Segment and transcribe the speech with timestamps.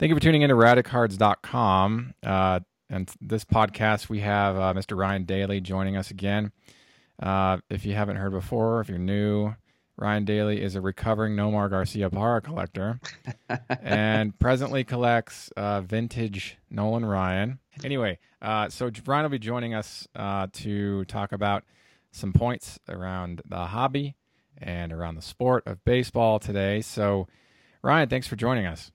[0.00, 2.14] Thank you for tuning in to radicards.com.
[2.22, 4.96] Uh, and this podcast, we have uh, Mr.
[4.96, 6.52] Ryan Daly joining us again.
[7.22, 9.54] Uh, if you haven't heard before, if you're new,
[9.98, 12.98] Ryan Daly is a recovering Nomar Garciaparra collector
[13.82, 17.58] and presently collects uh, vintage Nolan Ryan.
[17.84, 21.62] Anyway, uh, so Ryan will be joining us uh, to talk about
[22.10, 24.16] some points around the hobby
[24.56, 26.80] and around the sport of baseball today.
[26.80, 27.28] So,
[27.82, 28.92] Ryan, thanks for joining us.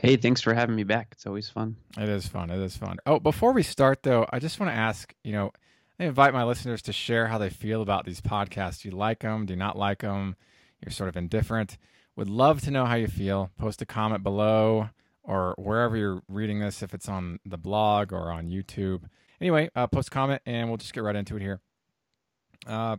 [0.00, 1.08] Hey, thanks for having me back.
[1.10, 1.74] It's always fun.
[1.96, 2.50] It is fun.
[2.50, 2.98] It is fun.
[3.04, 5.50] Oh, before we start, though, I just want to ask you know,
[5.98, 8.82] I invite my listeners to share how they feel about these podcasts.
[8.82, 9.44] Do you like them?
[9.44, 10.36] Do you not like them?
[10.80, 11.78] You're sort of indifferent.
[12.14, 13.50] Would love to know how you feel.
[13.58, 14.90] Post a comment below
[15.24, 19.02] or wherever you're reading this, if it's on the blog or on YouTube.
[19.40, 21.60] Anyway, uh, post a comment and we'll just get right into it here.
[22.68, 22.98] Uh,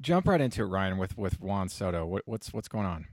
[0.00, 2.04] jump right into it, Ryan, with with Juan Soto.
[2.06, 3.06] What, what's what's going on?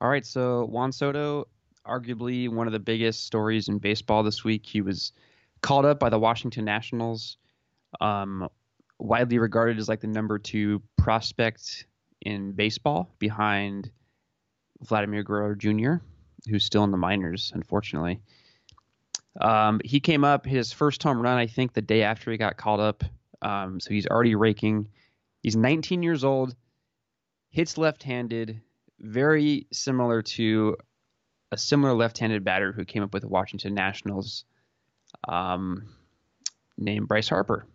[0.00, 1.46] All right, so Juan Soto
[1.86, 4.66] arguably one of the biggest stories in baseball this week.
[4.66, 5.12] He was
[5.62, 7.38] called up by the Washington Nationals,
[8.00, 8.48] um,
[8.98, 11.86] widely regarded as like the number two prospect
[12.22, 13.90] in baseball behind
[14.82, 15.94] Vladimir Guerrero Jr.,
[16.48, 18.20] who's still in the minors, unfortunately.
[19.40, 22.56] Um, he came up his first home run, I think, the day after he got
[22.56, 23.04] called up.
[23.42, 24.88] Um, so he's already raking.
[25.42, 26.54] He's 19 years old,
[27.50, 28.60] hits left handed,
[28.98, 30.76] very similar to
[31.52, 34.44] a similar left-handed batter who came up with the Washington Nationals,
[35.28, 35.88] um,
[36.76, 37.66] named Bryce Harper.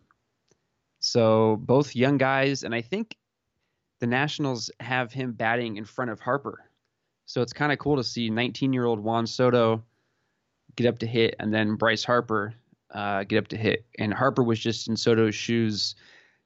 [1.00, 3.16] So both young guys, and I think
[4.00, 6.70] the Nationals have him batting in front of Harper.
[7.26, 9.84] So it's kind of cool to see 19-year-old Juan Soto
[10.76, 12.54] get up to hit, and then Bryce Harper
[12.92, 13.86] uh, get up to hit.
[14.00, 15.96] And Harper was just in Soto's shoes,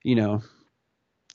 [0.03, 0.41] you know,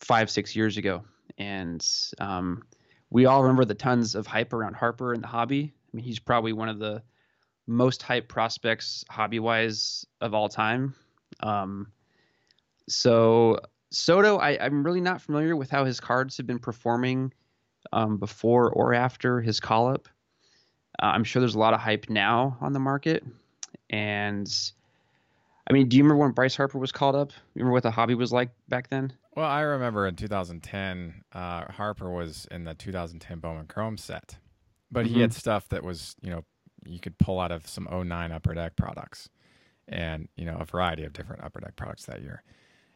[0.00, 1.02] five six years ago,
[1.38, 1.86] and
[2.18, 2.62] um,
[3.10, 5.74] we all remember the tons of hype around Harper and the hobby.
[5.92, 7.02] I mean, he's probably one of the
[7.66, 10.94] most hyped prospects hobby wise of all time.
[11.40, 11.88] Um,
[12.88, 13.60] so
[13.90, 17.32] Soto, I, am really not familiar with how his cards have been performing
[17.92, 20.08] um, before or after his call up.
[21.02, 23.24] Uh, I'm sure there's a lot of hype now on the market.
[23.88, 24.52] And
[25.68, 27.32] I mean, do you remember when Bryce Harper was called up?
[27.54, 29.12] Remember what the hobby was like back then?
[29.36, 34.36] Well, I remember in 2010, uh, Harper was in the 2010 Bowman Chrome set
[34.90, 35.14] but mm-hmm.
[35.14, 35.38] he had mm-hmm.
[35.38, 36.44] stuff that was you know
[36.86, 39.28] you could pull out of some 09 upper deck products
[39.88, 42.42] and you know a variety of different upper deck products that year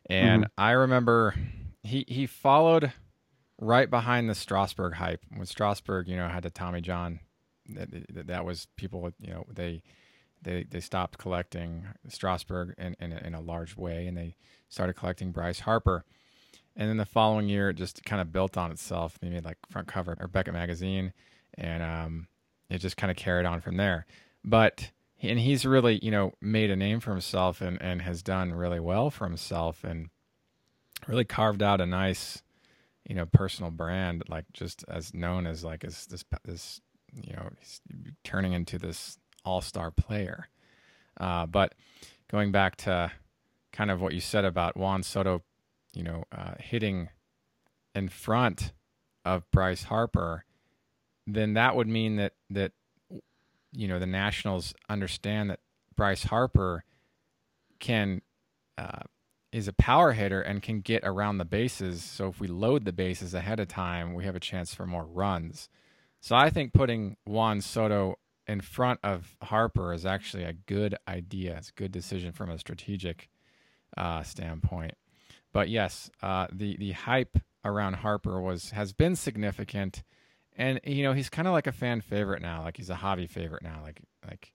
[0.08, 0.60] and mm-hmm.
[0.60, 1.34] i remember
[1.82, 2.92] he he followed
[3.60, 7.20] right behind the strasburg hype when strasburg you know had the tommy john
[7.68, 9.82] that, that was people you know they
[10.42, 14.36] they they stopped collecting strasburg in, in, in a large way and they
[14.68, 16.04] started collecting bryce harper
[16.76, 19.58] and then the following year it just kind of built on itself they made like
[19.70, 21.12] front cover or beckett magazine
[21.56, 22.28] and um,
[22.70, 24.06] it just kind of carried on from there.
[24.44, 28.52] But and he's really you know made a name for himself and and has done
[28.52, 30.08] really well for himself and
[31.06, 32.42] really carved out a nice
[33.08, 36.80] you know personal brand like just as known as like as this this
[37.12, 37.80] you know he's
[38.22, 40.48] turning into this all-star player
[41.20, 41.74] uh, but
[42.30, 43.10] going back to
[43.72, 45.42] kind of what you said about Juan Soto
[45.92, 47.08] you know uh, hitting
[47.94, 48.72] in front
[49.24, 50.44] of Bryce Harper
[51.26, 52.72] then that would mean that that
[53.72, 55.60] you know the Nationals understand that
[55.96, 56.84] Bryce Harper
[57.80, 58.22] can
[58.78, 59.02] uh,
[59.52, 62.02] is a power hitter and can get around the bases.
[62.02, 65.04] So if we load the bases ahead of time, we have a chance for more
[65.04, 65.68] runs.
[66.20, 71.56] So I think putting Juan Soto in front of Harper is actually a good idea.
[71.56, 73.28] It's a good decision from a strategic
[73.96, 74.94] uh, standpoint.
[75.52, 80.02] But yes, uh, the the hype around Harper was has been significant
[80.56, 83.26] and you know he's kind of like a fan favorite now like he's a hobby
[83.26, 84.52] favorite now like like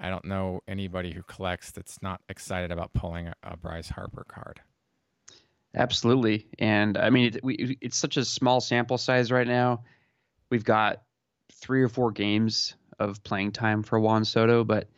[0.00, 4.24] i don't know anybody who collects that's not excited about pulling a, a bryce harper
[4.28, 4.60] card.
[5.74, 6.46] Absolutely.
[6.58, 9.82] And i mean it, we, it's such a small sample size right now.
[10.50, 11.02] We've got
[11.52, 14.88] three or four games of playing time for juan soto but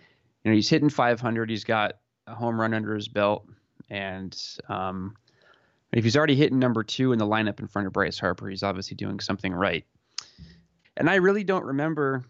[0.44, 1.94] you know he's hitting 500 he's got
[2.30, 3.46] a home run under his belt.
[3.88, 4.36] And
[4.68, 5.16] um,
[5.92, 8.62] if he's already hitting number two in the lineup in front of Bryce Harper, he's
[8.62, 9.84] obviously doing something right.
[11.00, 12.24] And I really don't remember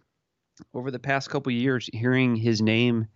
[0.74, 3.08] over the past couple years hearing his name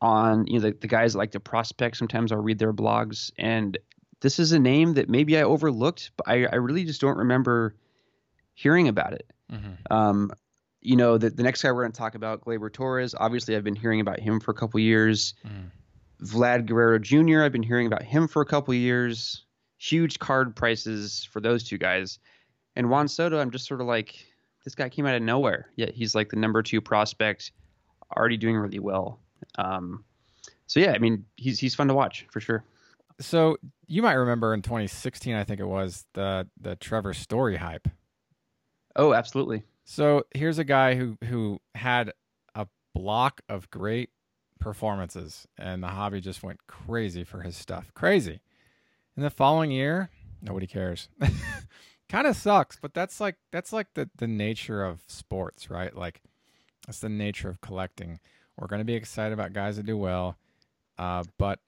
[0.00, 3.32] on you know the, the guys like the prospect sometimes i'll read their blogs.
[3.36, 3.76] And
[4.20, 7.74] this is a name that maybe i overlooked but i, I really just don't remember
[8.54, 9.28] hearing about it.
[9.52, 9.92] Mm-hmm.
[9.92, 10.30] um,
[10.82, 13.64] you know the, the next guy we're going to talk about gleyber torres obviously i've
[13.64, 15.34] been hearing about him for a couple years.
[15.44, 15.70] Mm.
[16.24, 19.44] vlad guerrero jr i've been hearing about him for a couple years.
[19.78, 22.20] Huge card prices for those two guys.
[22.76, 24.14] And Juan Soto, I'm just sort of like,
[24.64, 25.70] this guy came out of nowhere.
[25.76, 27.52] Yet he's like the number two prospect,
[28.16, 29.20] already doing really well.
[29.56, 30.04] Um,
[30.66, 32.64] so yeah, I mean, he's he's fun to watch for sure.
[33.20, 33.56] So
[33.86, 37.88] you might remember in 2016, I think it was the the Trevor Story hype.
[38.94, 39.64] Oh, absolutely.
[39.84, 42.12] So here's a guy who who had
[42.54, 44.10] a block of great
[44.60, 47.92] performances, and the hobby just went crazy for his stuff.
[47.94, 48.40] Crazy.
[49.16, 50.10] In the following year,
[50.42, 51.08] nobody cares.
[52.08, 55.94] kind of sucks, but that's like that's like the the nature of sports, right?
[55.94, 56.22] Like
[56.86, 58.20] that's the nature of collecting.
[58.56, 60.36] We're going to be excited about guys that do well,
[60.98, 61.60] uh, but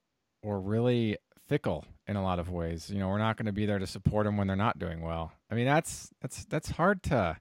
[0.43, 1.17] we're really
[1.47, 2.89] fickle in a lot of ways.
[2.89, 5.01] You know, we're not going to be there to support them when they're not doing
[5.01, 5.31] well.
[5.49, 7.37] I mean, that's that's that's hard to.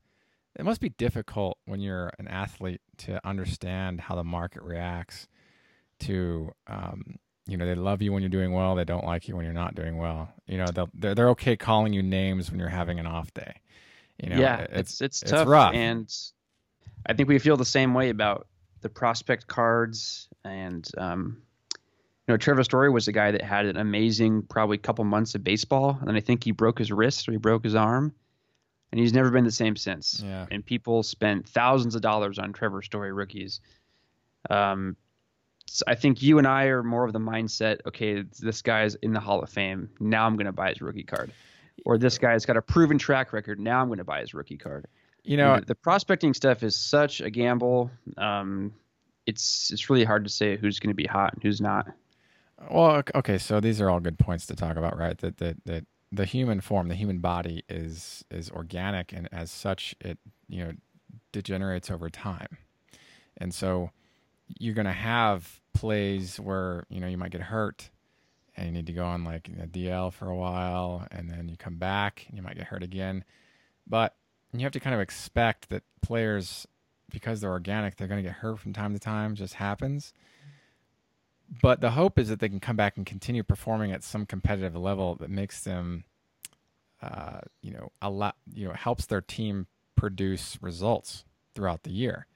[0.58, 5.28] It must be difficult when you're an athlete to understand how the market reacts
[6.00, 7.16] to um,
[7.46, 9.54] you know they love you when you're doing well they don't like you when you're
[9.54, 13.06] not doing well you know they're they're okay calling you names when you're having an
[13.06, 13.60] off day
[14.22, 15.74] you know yeah it's it's, it's tough rough.
[15.74, 16.14] and
[17.06, 18.46] i think we feel the same way about
[18.82, 21.42] the prospect cards and um,
[22.26, 25.42] you know trevor story was a guy that had an amazing probably couple months of
[25.42, 28.14] baseball and then i think he broke his wrist or he broke his arm
[28.92, 30.46] and he's never been the same since yeah.
[30.50, 33.60] and people spent thousands of dollars on trevor story rookies
[34.48, 34.96] um,
[35.86, 37.78] I think you and I are more of the mindset.
[37.86, 39.90] Okay, this guy's in the Hall of Fame.
[40.00, 41.32] Now I'm going to buy his rookie card,
[41.84, 43.60] or this guy's got a proven track record.
[43.60, 44.86] Now I'm going to buy his rookie card.
[45.22, 47.90] You know, the, the prospecting stuff is such a gamble.
[48.16, 48.72] Um,
[49.26, 51.86] it's it's really hard to say who's going to be hot and who's not.
[52.70, 55.16] Well, okay, so these are all good points to talk about, right?
[55.18, 59.94] That that that the human form, the human body is is organic, and as such,
[60.00, 60.18] it
[60.48, 60.72] you know
[61.32, 62.58] degenerates over time,
[63.36, 63.90] and so
[64.58, 67.90] you're going to have plays where you know you might get hurt
[68.56, 71.56] and you need to go on like a DL for a while and then you
[71.56, 73.24] come back and you might get hurt again.
[73.86, 74.14] But
[74.52, 76.66] you have to kind of expect that players
[77.10, 80.12] because they're organic, they're going to get hurt from time to time, just happens.
[81.62, 84.76] But the hope is that they can come back and continue performing at some competitive
[84.76, 86.04] level that makes them
[87.02, 91.24] uh, you know, a lot, you know, helps their team produce results
[91.54, 92.26] throughout the year.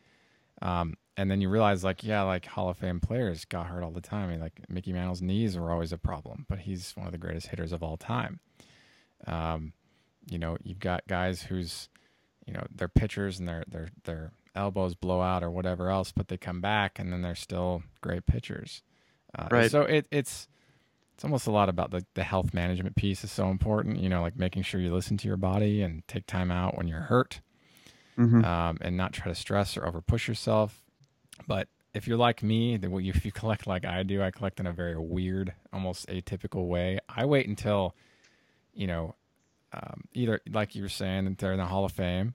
[0.62, 3.90] Um, and then you realize like yeah like hall of fame players got hurt all
[3.90, 7.06] the time I mean, like mickey mantle's knees were always a problem but he's one
[7.06, 8.40] of the greatest hitters of all time.
[9.26, 9.72] Um,
[10.26, 11.88] you know you've got guys who's
[12.46, 16.28] you know they're pitchers and their their their elbows blow out or whatever else but
[16.28, 18.82] they come back and then they're still great pitchers.
[19.36, 19.70] Uh, right.
[19.70, 20.46] so it, it's
[21.14, 24.20] it's almost a lot about the, the health management piece is so important you know
[24.20, 27.40] like making sure you listen to your body and take time out when you're hurt
[28.18, 28.44] mm-hmm.
[28.44, 30.83] um, and not try to stress or over push yourself
[31.46, 34.72] but if you're like me, if you collect like I do, I collect in a
[34.72, 36.98] very weird, almost atypical way.
[37.08, 37.94] I wait until,
[38.74, 39.14] you know,
[39.72, 42.34] um, either like you were saying that they're in the Hall of Fame,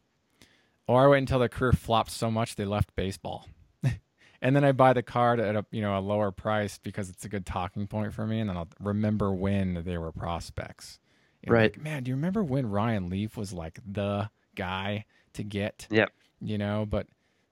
[0.87, 3.47] or I wait until their career flops so much they left baseball,
[4.41, 7.23] and then I buy the card at a you know a lower price because it's
[7.23, 10.99] a good talking point for me, and then I'll remember when they were prospects.
[11.41, 12.03] You know, right, like, man.
[12.03, 15.87] Do you remember when Ryan Leaf was like the guy to get?
[15.89, 16.11] Yep.
[16.41, 17.07] You know, but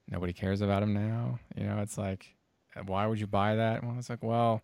[0.09, 1.39] nobody cares about him now.
[1.56, 2.36] You know, it's like,
[2.75, 3.83] uh, why would you buy that?
[3.83, 4.62] Well, it's like, well,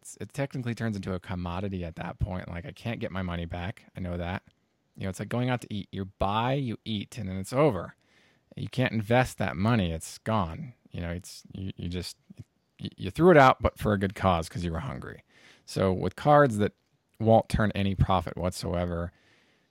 [0.00, 2.48] it's, it technically turns into a commodity at that point.
[2.48, 3.84] Like, I can't get my money back.
[3.96, 4.42] I know that.
[4.96, 5.88] You know, it's like going out to eat.
[5.90, 7.94] You buy, you eat, and then it's over.
[8.56, 9.92] You can't invest that money.
[9.92, 10.74] It's gone.
[10.90, 12.16] You know, it's you, you just
[12.78, 15.22] you, you threw it out, but for a good cause because you were hungry.
[15.64, 16.72] So with cards that
[17.18, 19.12] won't turn any profit whatsoever,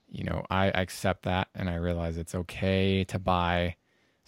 [0.09, 3.75] you know, I accept that and I realize it's okay to buy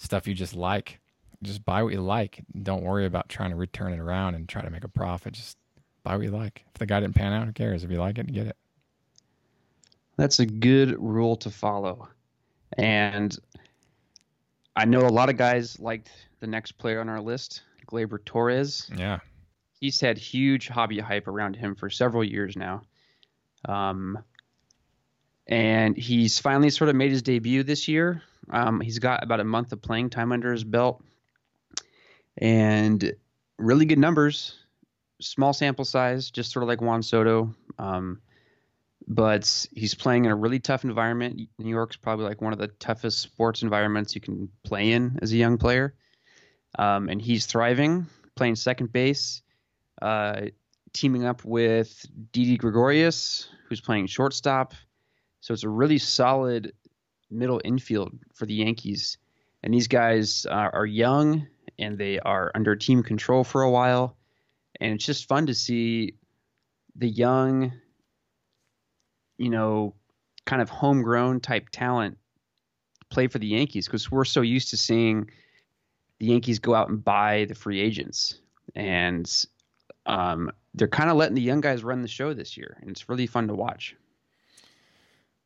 [0.04, 1.00] stuff you just like.
[1.42, 2.44] Just buy what you like.
[2.62, 5.34] Don't worry about trying to return it around and try to make a profit.
[5.34, 5.58] Just
[6.04, 6.64] buy what you like.
[6.74, 7.84] If the guy didn't pan out, who cares?
[7.84, 8.56] If you like it, get it.
[10.16, 12.08] That's a good rule to follow.
[12.78, 13.38] And
[14.76, 18.90] I know a lot of guys liked the next player on our list, Gleyber Torres.
[18.96, 19.20] Yeah.
[19.80, 22.84] He's had huge hobby hype around him for several years now.
[23.66, 24.20] Um,
[25.48, 28.22] and he's finally sort of made his debut this year.
[28.50, 31.04] Um, he's got about a month of playing time under his belt,
[32.38, 33.14] and
[33.58, 34.60] really good numbers.
[35.22, 37.54] Small sample size, just sort of like Juan Soto.
[37.80, 38.22] Um,
[39.08, 41.40] but he's playing in a really tough environment.
[41.58, 45.32] New York's probably like one of the toughest sports environments you can play in as
[45.32, 45.94] a young player.
[46.78, 49.42] Um, and he's thriving, playing second base,
[50.02, 50.48] uh,
[50.94, 54.74] teaming up with Didi Gregorius, who's playing shortstop.
[55.42, 56.74] So it's a really solid
[57.34, 59.18] middle infield for the Yankees.
[59.62, 61.48] And these guys are, are young
[61.80, 64.18] and they are under team control for a while.
[64.80, 66.16] And it's just fun to see
[66.96, 67.74] the young,
[69.38, 69.96] you know,
[70.46, 72.18] kind of homegrown type talent
[73.10, 75.30] play for the Yankees because we're so used to seeing
[76.20, 78.40] the Yankees go out and buy the free agents,
[78.76, 79.30] and
[80.06, 83.10] um, they're kind of letting the young guys run the show this year, and it's
[83.10, 83.96] really fun to watch.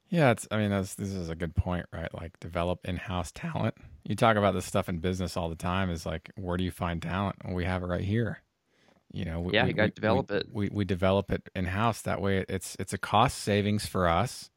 [0.09, 0.47] Yeah, it's.
[0.49, 2.13] I mean, that's, this is a good point, right?
[2.13, 3.75] Like, develop in-house talent.
[4.05, 5.89] You talk about this stuff in business all the time.
[5.89, 7.35] Is like, where do you find talent?
[7.43, 8.41] Well, we have it right here.
[9.11, 10.47] You know, we, yeah, we, you got to develop we, it.
[10.51, 12.01] We we develop it in-house.
[12.03, 14.49] That way, it's it's a cost savings for us,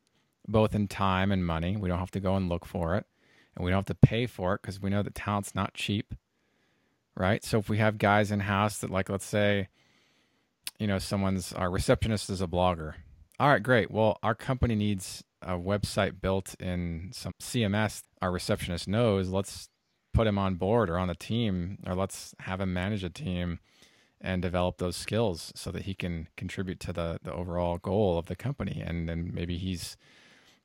[0.47, 1.76] both in time and money.
[1.76, 3.07] We don't have to go and look for it,
[3.57, 6.14] and we don't have to pay for it because we know that talent's not cheap,
[7.16, 7.45] right?
[7.45, 9.69] So if we have guys in-house that, like, let's say,
[10.78, 12.95] you know, someone's our receptionist is a blogger.
[13.38, 13.90] All right, great.
[13.90, 19.68] Well, our company needs a website built in some CMS our receptionist knows, let's
[20.12, 23.61] put him on board or on the team, or let's have him manage a team
[24.20, 28.26] and develop those skills so that he can contribute to the, the overall goal of
[28.26, 28.82] the company.
[28.85, 29.97] And then maybe he's,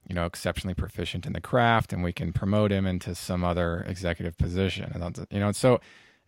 [0.07, 3.85] you know, exceptionally proficient in the craft and we can promote him into some other
[3.87, 4.91] executive position.
[4.93, 5.79] And, you know, so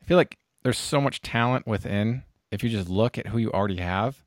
[0.02, 2.24] I feel like there's so much talent within.
[2.50, 4.24] If you just look at who you already have,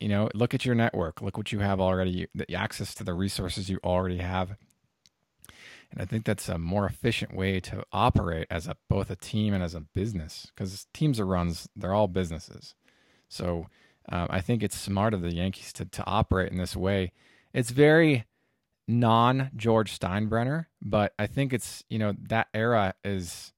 [0.00, 3.14] you know look at your network look what you have already the access to the
[3.14, 4.56] resources you already have.
[5.90, 9.54] And i think that's a more efficient way to operate as a both a team
[9.54, 12.74] and as a business because teams are runs they're all businesses.
[13.28, 13.66] So
[14.10, 17.12] um, i think it's smart of the yankees to, to operate in this way.
[17.52, 18.24] It's very
[18.90, 23.52] non george steinbrenner but i think it's you know that era is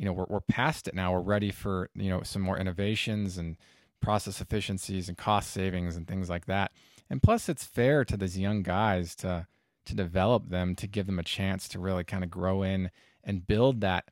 [0.00, 1.12] you know we're, we're past it now.
[1.12, 3.58] We're ready for you know some more innovations and
[4.00, 6.72] process efficiencies and cost savings and things like that.
[7.08, 9.46] And plus, it's fair to these young guys to
[9.86, 12.90] to develop them to give them a chance to really kind of grow in
[13.24, 14.04] and build that,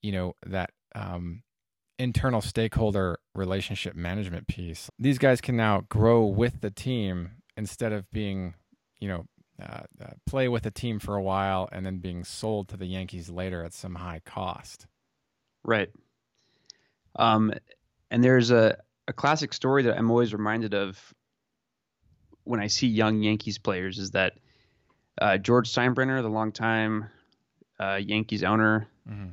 [0.00, 1.42] you know, that um,
[1.98, 4.88] internal stakeholder relationship management piece.
[4.98, 8.54] These guys can now grow with the team instead of being,
[9.00, 9.26] you know,
[9.60, 12.86] uh, uh, play with the team for a while and then being sold to the
[12.86, 14.86] Yankees later at some high cost.
[15.64, 15.90] Right.
[17.16, 17.52] Um,
[18.10, 18.78] and there's a
[19.08, 21.02] a classic story that I'm always reminded of
[22.44, 24.34] when I see young Yankees players is that
[25.20, 27.08] uh, George Steinbrenner, the longtime
[27.80, 29.30] uh, Yankees owner, mm-hmm.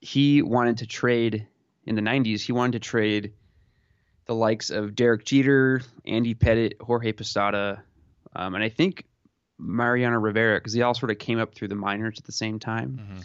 [0.00, 1.46] he wanted to trade
[1.86, 2.40] in the 90s.
[2.40, 3.32] He wanted to trade
[4.26, 7.82] the likes of Derek Jeter, Andy Pettitte, Jorge Posada,
[8.34, 9.04] um, and I think
[9.56, 12.58] Mariano Rivera because they all sort of came up through the minors at the same
[12.58, 13.00] time.
[13.00, 13.20] Mm-hmm.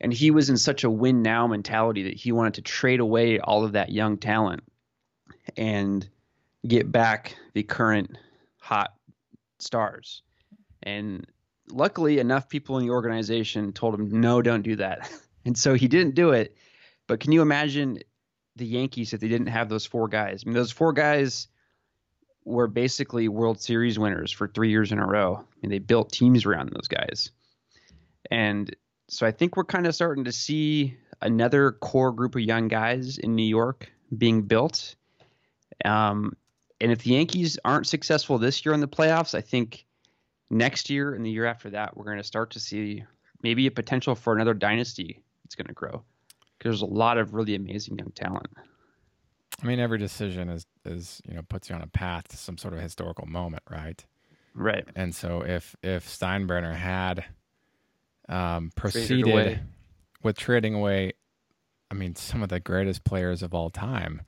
[0.00, 3.38] And he was in such a win now mentality that he wanted to trade away
[3.38, 4.62] all of that young talent
[5.56, 6.08] and
[6.66, 8.16] get back the current
[8.58, 8.94] hot
[9.58, 10.22] stars.
[10.82, 11.26] And
[11.70, 15.10] luckily, enough people in the organization told him, no, don't do that.
[15.46, 16.56] And so he didn't do it.
[17.06, 17.98] But can you imagine
[18.56, 20.42] the Yankees if they didn't have those four guys?
[20.42, 21.48] I mean, those four guys
[22.44, 25.36] were basically World Series winners for three years in a row.
[25.36, 27.30] I and they built teams around those guys.
[28.30, 28.74] And
[29.08, 33.18] so I think we're kind of starting to see another core group of young guys
[33.18, 34.94] in New York being built.
[35.84, 36.36] Um,
[36.80, 39.86] and if the Yankees aren't successful this year in the playoffs, I think
[40.50, 43.04] next year and the year after that, we're going to start to see
[43.42, 46.02] maybe a potential for another dynasty that's going to grow
[46.58, 48.48] because there's a lot of really amazing young talent.
[49.62, 52.58] I mean, every decision is is you know puts you on a path to some
[52.58, 54.04] sort of historical moment, right?
[54.54, 54.86] Right.
[54.96, 57.24] And so if if Steinbrenner had
[58.28, 59.60] um, proceeded
[60.22, 61.12] with trading away,
[61.90, 64.22] I mean, some of the greatest players of all time.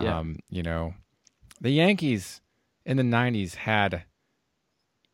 [0.00, 0.18] Yeah.
[0.18, 0.94] Um, you know,
[1.60, 2.40] the Yankees
[2.84, 4.04] in the 90s had,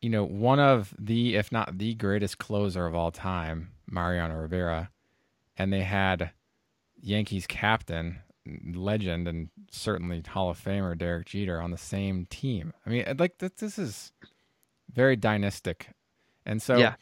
[0.01, 4.91] you know, one of the, if not the greatest closer of all time, Mariano Rivera.
[5.57, 6.31] And they had
[7.01, 8.21] Yankees captain,
[8.75, 12.73] legend, and certainly Hall of Famer Derek Jeter on the same team.
[12.85, 14.13] I mean, like, this is
[14.93, 15.89] very dynastic.
[16.47, 16.95] And so, yeah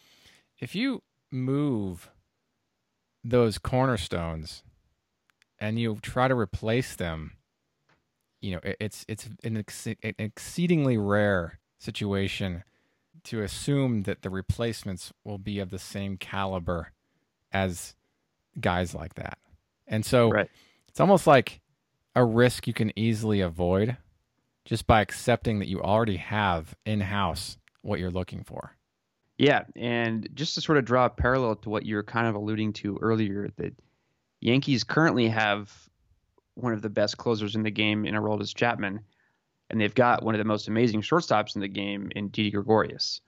[0.59, 2.11] if you move
[3.25, 4.63] those cornerstones
[5.59, 7.33] and you try to replace them,
[8.41, 12.65] you know, it's it's an, ex- an exceedingly rare situation
[13.25, 16.93] to assume that the replacements will be of the same caliber
[17.53, 17.95] as
[18.61, 19.39] guys like that.
[19.87, 20.51] And so right.
[20.89, 21.61] it's almost like
[22.15, 23.97] a risk you can easily avoid
[24.65, 28.78] just by accepting that you already have in house what you're looking for.
[29.39, 32.35] Yeah, and just to sort of draw a parallel to what you were kind of
[32.35, 33.73] alluding to earlier, that
[34.41, 35.73] Yankees currently have
[36.55, 39.01] one of the best closers in the game in Aroldis Chapman,
[39.71, 43.21] and they've got one of the most amazing shortstops in the game in Didi Gregorius.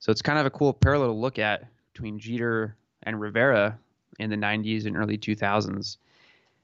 [0.00, 3.78] So it's kind of a cool parallel to look at between Jeter and Rivera
[4.18, 5.96] in the 90s and early 2000s.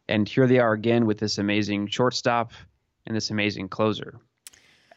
[0.09, 2.53] And here they are again with this amazing shortstop
[3.07, 4.19] and this amazing closer.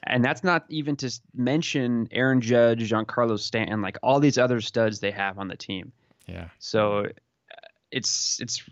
[0.04, 5.00] And that's not even to mention Aaron Judge, Giancarlo Stanton, like all these other studs
[5.00, 5.92] they have on the team.
[6.28, 6.48] Yeah.
[6.60, 7.10] So uh,
[7.92, 8.64] it's it's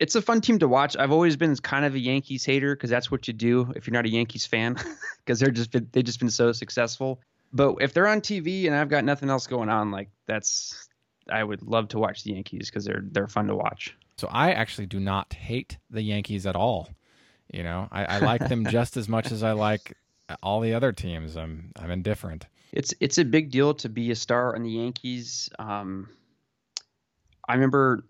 [0.00, 0.96] it's a fun team to watch.
[0.96, 3.92] I've always been kind of a Yankees hater because that's what you do if you're
[3.92, 4.76] not a Yankees fan
[5.24, 7.20] because they're just been, they've just been so successful.
[7.52, 10.88] But if they're on TV and I've got nothing else going on, like that's
[11.30, 13.96] I would love to watch the Yankees because they're they're fun to watch.
[14.16, 16.88] So I actually do not hate the Yankees at all.
[17.52, 19.96] You know, I, I like them just as much as I like
[20.42, 21.36] all the other teams.
[21.36, 22.46] I'm I'm indifferent.
[22.72, 25.50] It's it's a big deal to be a star on the Yankees.
[25.58, 26.08] Um,
[27.48, 28.04] I remember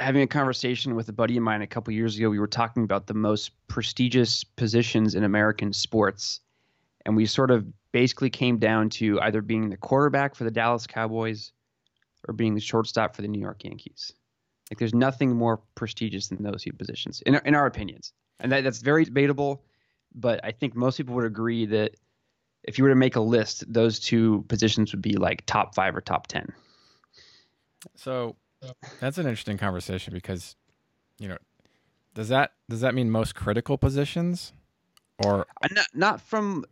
[0.00, 2.28] having a conversation with a buddy of mine a couple years ago.
[2.28, 6.40] We were talking about the most prestigious positions in American sports,
[7.06, 10.86] and we sort of basically came down to either being the quarterback for the Dallas
[10.86, 11.52] Cowboys
[12.26, 14.12] or being the shortstop for the New York Yankees.
[14.70, 18.64] Like, there's nothing more prestigious than those two positions, in in our opinions, and that,
[18.64, 19.62] that's very debatable.
[20.14, 21.96] But I think most people would agree that
[22.62, 25.94] if you were to make a list, those two positions would be like top five
[25.94, 26.52] or top ten.
[27.96, 28.36] So
[29.00, 30.56] that's an interesting conversation because,
[31.18, 31.36] you know,
[32.14, 34.52] does that does that mean most critical positions,
[35.18, 36.64] or uh, not not from?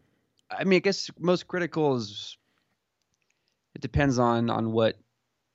[0.50, 2.38] I mean, I guess most critical is.
[3.74, 4.98] It depends on on what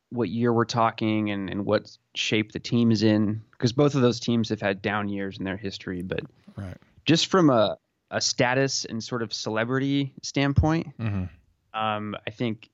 [0.10, 4.02] what year we're talking and and what shape the team is in because both of
[4.02, 6.22] those teams have had down years in their history, but
[6.56, 6.78] right.
[7.08, 7.78] Just from a
[8.12, 11.26] a status and sort of celebrity standpoint, Mm-hmm.
[11.78, 12.70] um, I think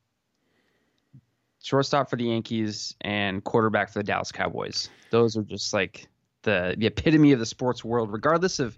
[1.62, 4.90] shortstop for the Yankees and quarterback for the Dallas Cowboys.
[5.10, 6.08] Those are just like
[6.44, 8.78] the the epitome of the sports world, regardless of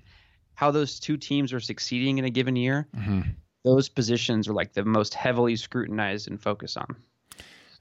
[0.54, 2.88] how those two teams are succeeding in a given year.
[2.96, 3.22] Mm-hmm.
[3.66, 6.96] Those positions are like the most heavily scrutinized and focused on.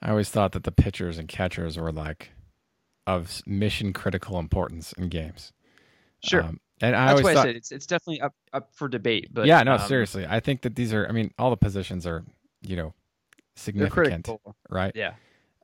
[0.02, 2.30] I always thought that the pitchers and catchers were like
[3.06, 5.52] of mission critical importance in games.
[6.24, 6.42] Sure.
[6.42, 8.88] Um, and I That's always why thought, I said it's it's definitely up up for
[8.88, 9.28] debate.
[9.32, 11.06] But yeah, no, um, seriously, I think that these are.
[11.08, 12.24] I mean, all the positions are,
[12.62, 12.94] you know,
[13.56, 14.28] significant,
[14.68, 14.92] right?
[14.94, 15.14] Yeah,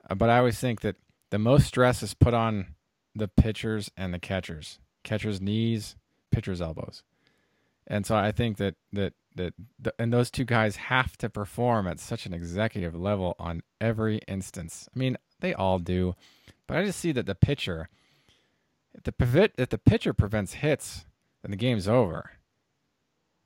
[0.08, 0.96] Uh, But I always think that
[1.30, 2.74] the most stress is put on
[3.14, 4.78] the pitchers and the catchers.
[5.02, 5.96] Catchers' knees,
[6.30, 7.02] pitchers' elbows,
[7.86, 11.86] and so I think that that that th- and those two guys have to perform
[11.86, 14.88] at such an executive level on every instance.
[14.94, 16.14] I mean, they all do,
[16.66, 17.88] but I just see that the pitcher,
[19.00, 21.06] if the pivot, if the pitcher prevents hits,
[21.42, 22.32] then the game's over.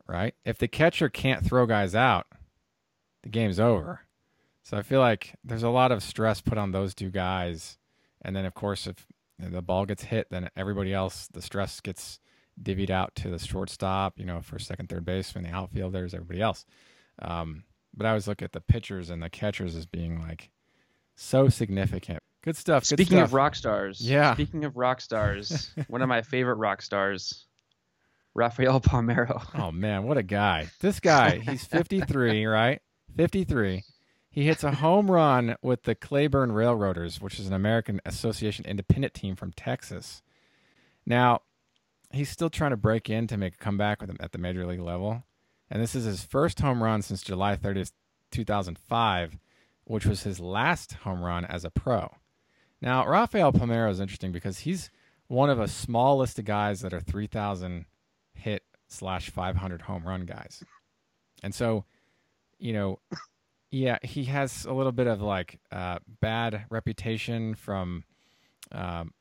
[0.07, 0.35] Right?
[0.45, 2.27] If the catcher can't throw guys out,
[3.23, 4.01] the game's over.
[4.63, 7.79] So I feel like there's a lot of stress put on those two guys,
[8.23, 9.07] and then of course if
[9.39, 12.19] the ball gets hit, then everybody else the stress gets
[12.61, 16.67] divvied out to the shortstop, you know, for second, third baseman, the outfielders, everybody else.
[17.21, 17.65] Um,
[17.97, 20.51] but I always look at the pitchers and the catchers as being like
[21.15, 22.21] so significant.
[22.45, 22.83] Good stuff.
[22.83, 23.29] Good Speaking stuff.
[23.29, 24.35] of rock stars, Yeah.
[24.35, 27.47] Speaking of rock stars, one of my favorite rock stars,
[28.35, 29.43] Rafael Palmeiro.
[29.55, 30.69] Oh man, what a guy!
[30.81, 32.83] This guy, he's 53, right?
[33.17, 33.83] 53.
[34.29, 39.15] He hits a home run with the Cleburne Railroaders, which is an American Association independent
[39.15, 40.23] team from Texas.
[41.07, 41.43] Now,
[42.11, 44.67] he's still trying to break in to make a comeback with them at the major
[44.67, 45.23] league level,
[45.71, 47.93] and this is his first home run since July 30th,
[48.33, 49.39] 2005,
[49.85, 52.11] which was his last home run as a pro.
[52.85, 54.91] Now, Rafael Palmeiro is interesting because he's
[55.29, 57.87] one of a small list of guys that are 3,000
[58.35, 60.63] hit slash 500 home run guys.
[61.43, 61.87] And so,
[62.59, 62.99] you know,
[63.71, 68.05] yeah, he has a little bit of like uh, bad reputation from
[68.71, 69.15] um,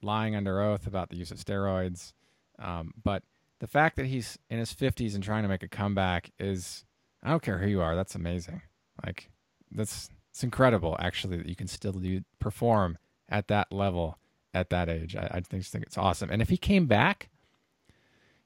[0.00, 2.12] lying under oath about the use of steroids.
[2.60, 3.24] Um, but
[3.58, 6.84] the fact that he's in his 50s and trying to make a comeback is,
[7.20, 8.62] I don't care who you are, that's amazing.
[9.04, 9.28] Like,
[9.72, 14.18] that's it's incredible actually that you can still do perform at that level
[14.54, 15.16] at that age.
[15.16, 16.30] I, I think, think it's awesome.
[16.30, 17.28] And if he came back,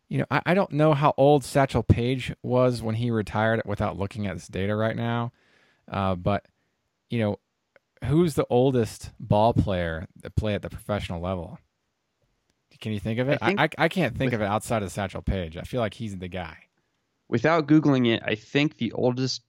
[0.08, 3.98] you know, I, I don't know how old Satchel Paige was when he retired without
[3.98, 5.32] looking at this data right now.
[5.90, 6.46] Uh, but,
[7.10, 7.38] you know,
[8.04, 11.58] who's the oldest ball player that play at the professional level?
[12.80, 13.38] Can you think of it?
[13.40, 15.56] I I, I can't think with- of it outside of Satchel Paige.
[15.56, 16.56] I feel like he's the guy.
[17.28, 19.42] Without googling it, I think the oldest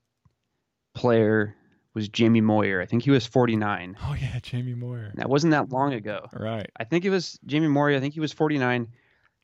[0.94, 1.54] player
[1.96, 2.80] was Jamie Moyer.
[2.80, 3.96] I think he was 49.
[4.02, 5.12] Oh, yeah, Jamie Moyer.
[5.14, 6.28] That wasn't that long ago.
[6.32, 6.70] Right.
[6.76, 7.96] I think it was Jamie Moyer.
[7.96, 8.86] I think he was 49.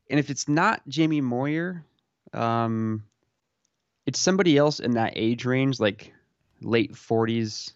[0.09, 1.83] And if it's not Jamie Moyer,
[2.31, 3.03] um,
[4.05, 6.13] it's somebody else in that age range, like
[6.61, 7.73] late 40s,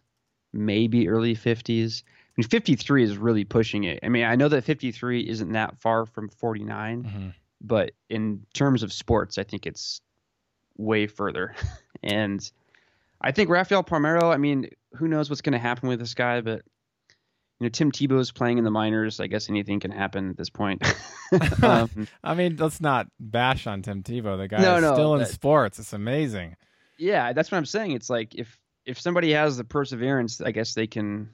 [0.54, 2.04] maybe early 50s.
[2.04, 4.00] I mean, 53 is really pushing it.
[4.04, 8.84] I mean, I know that 53 isn't that far from 49, hmm but in terms
[8.84, 10.00] of sports, I think it's
[10.78, 11.56] way further.
[12.04, 12.50] and
[13.22, 16.42] I think Rafael Palmeiro, I mean, who knows what's going to happen with this guy,
[16.42, 16.62] but
[17.60, 19.20] you know, Tim Tebow's playing in the minors.
[19.20, 20.84] I guess anything can happen at this point.
[21.64, 24.38] um, I mean, let's not bash on Tim Tebow.
[24.38, 25.80] The guy no, is no, still in that, sports.
[25.80, 26.56] It's amazing.
[27.00, 27.92] Yeah, that's what I'm saying.
[27.92, 31.30] It's like if if somebody has the perseverance, I guess they can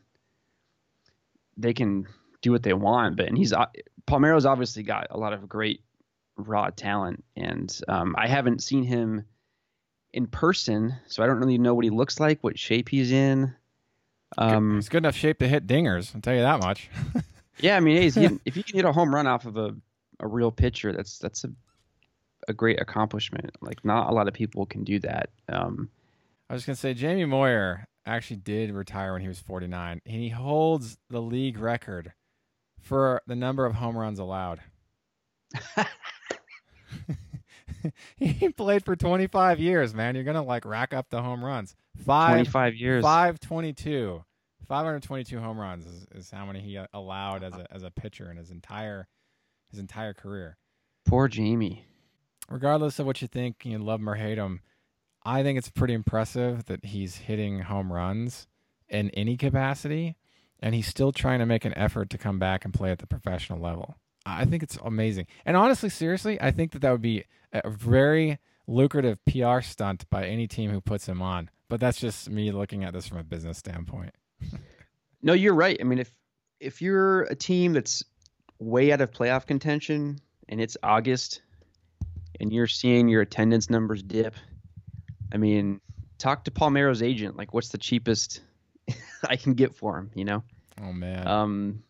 [1.58, 2.08] they can
[2.42, 3.18] do what they want.
[3.18, 3.66] But and he's uh,
[4.08, 5.82] Palmeiro's obviously got a lot of great
[6.38, 9.26] raw talent, and um, I haven't seen him
[10.14, 13.54] in person, so I don't really know what he looks like, what shape he's in.
[14.38, 16.14] Um, he's good enough shape to hit dingers.
[16.16, 16.90] I'll tell you that much.
[17.60, 19.76] yeah, I mean, hitting, if you can hit a home run off of a,
[20.20, 21.52] a real pitcher, that's that's a
[22.48, 23.52] a great accomplishment.
[23.62, 25.30] Like not a lot of people can do that.
[25.50, 25.90] Um,
[26.50, 30.30] I was gonna say Jamie Moyer actually did retire when he was 49, and he
[30.30, 32.14] holds the league record
[32.82, 34.60] for the number of home runs allowed.
[38.18, 40.16] he played for 25 years, man.
[40.16, 41.76] You're gonna like rack up the home runs.
[42.06, 43.04] Five 25 years.
[43.04, 44.24] 522.
[44.68, 48.32] 522 home runs is, is how many he uh, allowed as a as a pitcher
[48.32, 49.08] in his entire
[49.70, 50.58] his entire career.
[51.06, 51.86] Poor Jamie.
[52.50, 54.62] Regardless of what you think, you love him or hate him,
[55.26, 58.48] I think it's pretty impressive that he's hitting home runs
[58.90, 60.16] in any capacity,
[60.60, 63.08] and he's still trying to make an effort to come back and play at the
[63.08, 63.96] professional level.
[64.26, 65.28] I think it's amazing.
[65.46, 70.26] And honestly, seriously, I think that that would be a very lucrative PR stunt by
[70.26, 71.50] any team who puts him on.
[71.70, 74.14] But that's just me looking at this from a business standpoint.
[75.22, 75.78] no, you're right.
[75.80, 76.12] I mean, if
[76.60, 78.04] if you're a team that's
[78.60, 81.42] way out of playoff contention and it's August
[82.40, 84.36] and you're seeing your attendance numbers dip,
[85.34, 85.82] I mean,
[86.18, 87.36] talk to Palmeiro's agent.
[87.36, 88.42] Like, what's the cheapest
[89.30, 90.12] I can get for him?
[90.16, 90.44] You know?
[90.82, 91.28] Oh man.
[91.28, 91.84] Um,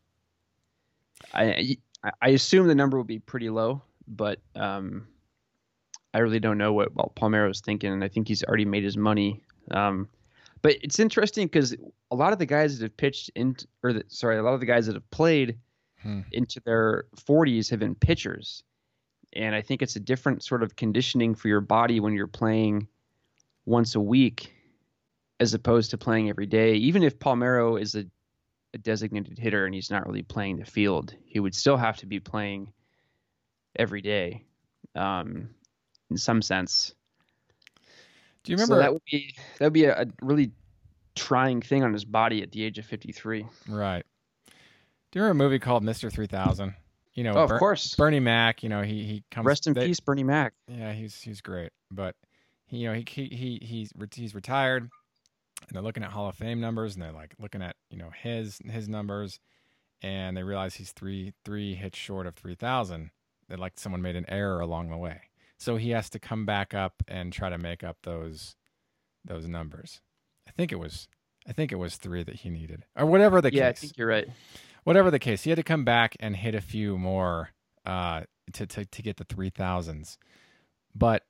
[1.34, 1.78] I
[2.22, 5.08] I assume the number will be pretty low, but um,
[6.14, 8.84] I really don't know what well, Palmeiro is thinking, and I think he's already made
[8.84, 9.44] his money.
[9.72, 10.08] Um,
[10.62, 11.76] but it's interesting because
[12.12, 14.60] a lot of the guys that have pitched in, or the, sorry, a lot of
[14.60, 15.58] the guys that have played
[16.02, 16.22] hmm.
[16.32, 18.64] into their 40s have been pitchers,
[19.34, 22.88] and I think it's a different sort of conditioning for your body when you're playing
[23.66, 24.54] once a week
[25.40, 26.76] as opposed to playing every day.
[26.76, 28.06] Even if Palmeiro is a
[28.74, 31.16] a designated hitter and he's not really playing the field.
[31.26, 32.74] He would still have to be playing
[33.76, 34.44] every day,
[34.96, 35.50] um,
[36.10, 36.94] in some sense.
[38.44, 40.52] Do you remember so that would be that would be a, a, really
[41.16, 43.46] trying thing on his body at the age of fifty three?
[43.68, 44.06] Right.
[45.12, 46.76] Do you remember a movie called Mister Three Thousand?
[47.14, 48.64] You know, oh, of Ber- course, Bernie Mac.
[48.64, 49.46] You know, he he comes.
[49.46, 50.54] Rest in they, peace, Bernie Mac.
[50.68, 52.16] Yeah, he's he's great, but
[52.66, 54.90] he, you know he he, he he's he's retired
[55.68, 58.10] and they're looking at Hall of Fame numbers, and they're like looking at you know
[58.22, 59.40] his his numbers,
[60.02, 63.12] and they realize he's three three hits short of three thousand.
[63.50, 65.22] That like someone made an error along the way,
[65.60, 68.56] so he has to come back up and try to make up those
[69.26, 70.02] those numbers.
[70.48, 71.08] I think it was
[71.48, 73.80] I think it was three that he needed, or whatever the yeah, case.
[73.80, 74.28] I think you're right.
[74.84, 77.50] Whatever the case, he had to come back and hit a few more
[77.86, 80.18] uh, to to to get the three thousands,
[80.96, 81.24] but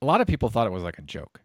[0.00, 1.40] a lot of people thought it was like a joke.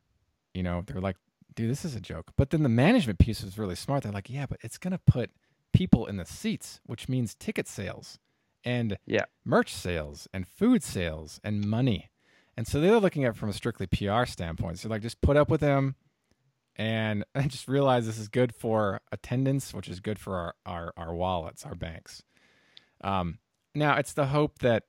[0.53, 1.17] You know, they're like,
[1.55, 2.31] dude, this is a joke.
[2.35, 4.03] But then the management piece was really smart.
[4.03, 5.29] They're like, yeah, but it's going to put
[5.73, 8.17] people in the seats, which means ticket sales
[8.67, 9.23] and yeah.
[9.45, 12.09] merch sales and food sales and money.
[12.57, 14.79] And so they're looking at it from a strictly PR standpoint.
[14.79, 15.95] So like, just put up with them
[16.75, 20.93] and, and just realize this is good for attendance, which is good for our, our,
[20.97, 22.23] our wallets, our banks.
[22.99, 23.39] Um,
[23.73, 24.83] now it's the hope that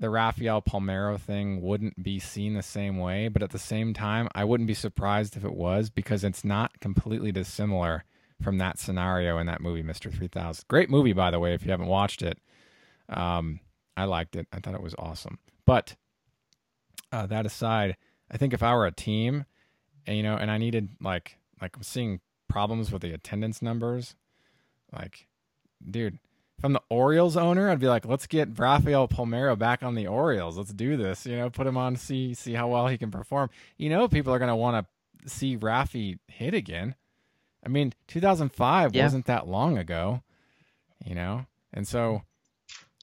[0.00, 4.26] the Rafael Palmeiro thing wouldn't be seen the same way, but at the same time,
[4.34, 8.02] I wouldn't be surprised if it was because it's not completely dissimilar
[8.42, 10.12] from that scenario in that movie, Mr.
[10.12, 10.64] 3000.
[10.66, 12.38] Great movie, by the way, if you haven't watched it.
[13.08, 13.60] Um,
[13.96, 14.46] I liked it.
[14.52, 15.38] I thought it was awesome.
[15.66, 15.96] But
[17.12, 17.96] uh, that aside,
[18.30, 19.44] I think if I were a team,
[20.06, 24.14] and, you know, and I needed like like I'm seeing problems with the attendance numbers,
[24.92, 25.26] like,
[25.90, 26.18] dude,
[26.58, 30.06] if I'm the Orioles owner, I'd be like, let's get Rafael Palmeiro back on the
[30.06, 30.58] Orioles.
[30.58, 31.24] Let's do this.
[31.26, 33.50] You know, put him on, see see how well he can perform.
[33.76, 34.86] You know, people are going to want
[35.22, 36.94] to see Rafi hit again.
[37.64, 39.04] I mean, 2005 yeah.
[39.04, 40.22] wasn't that long ago.
[41.04, 42.22] You know, and so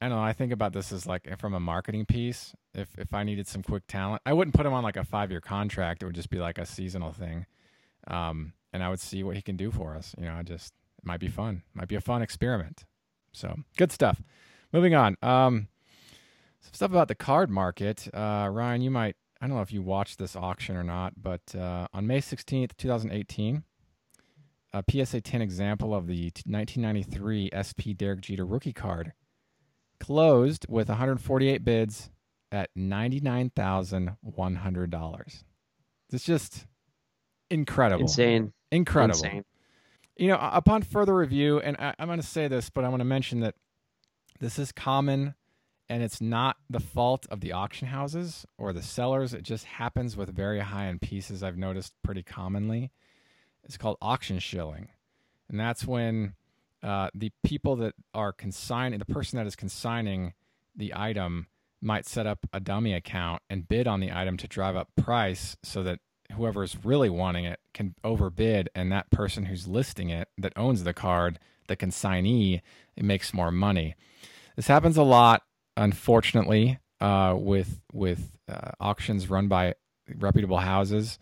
[0.01, 0.23] I don't know.
[0.23, 2.53] I think about this as like from a marketing piece.
[2.73, 5.31] If if I needed some quick talent, I wouldn't put him on like a five
[5.31, 6.03] year contract.
[6.03, 7.45] It would just be like a seasonal thing,
[8.08, 10.13] um, and I would see what he can do for us.
[10.17, 11.63] You know, I just it might be fun.
[11.73, 12.84] Might be a fun experiment.
[13.31, 14.21] So good stuff.
[14.73, 15.15] Moving on.
[15.21, 15.69] Um,
[16.62, 18.08] some stuff about the card market.
[18.13, 21.53] Uh, Ryan, you might, I don't know if you watched this auction or not, but
[21.55, 23.63] uh, on May 16th, 2018,
[24.73, 29.13] a PSA 10 example of the 1993 SP Derek Jeter rookie card
[29.99, 32.10] closed with 148 bids
[32.51, 35.43] at $99,100.
[36.12, 36.65] It's just
[37.49, 38.01] incredible.
[38.01, 38.53] Insane.
[38.71, 39.23] Incredible.
[39.23, 39.45] Insane.
[40.17, 43.01] you know, upon further review, and I, I'm going to say this, but I want
[43.01, 43.55] to mention that
[44.39, 45.36] this is common
[45.88, 49.34] and it's not the fault of the auction houses or the sellers.
[49.34, 51.43] It just happens with very high end pieces.
[51.43, 52.91] I've noticed pretty commonly.
[53.63, 54.89] It's called auction shilling,
[55.49, 56.36] and that's when
[56.86, 60.34] uh, the people that are consigning, the person that is consigning
[60.76, 61.48] the item,
[61.82, 65.58] might set up a dummy account and bid on the item to drive up price
[65.63, 66.00] so that
[66.34, 70.93] whoever's really wanting it can overbid, and that person who's listing it that owns the
[70.93, 72.62] card, the consignee,
[72.95, 73.95] it makes more money.
[74.56, 75.43] This happens a lot
[75.78, 79.76] unfortunately, uh, with with uh, auctions run by
[80.17, 81.19] reputable houses,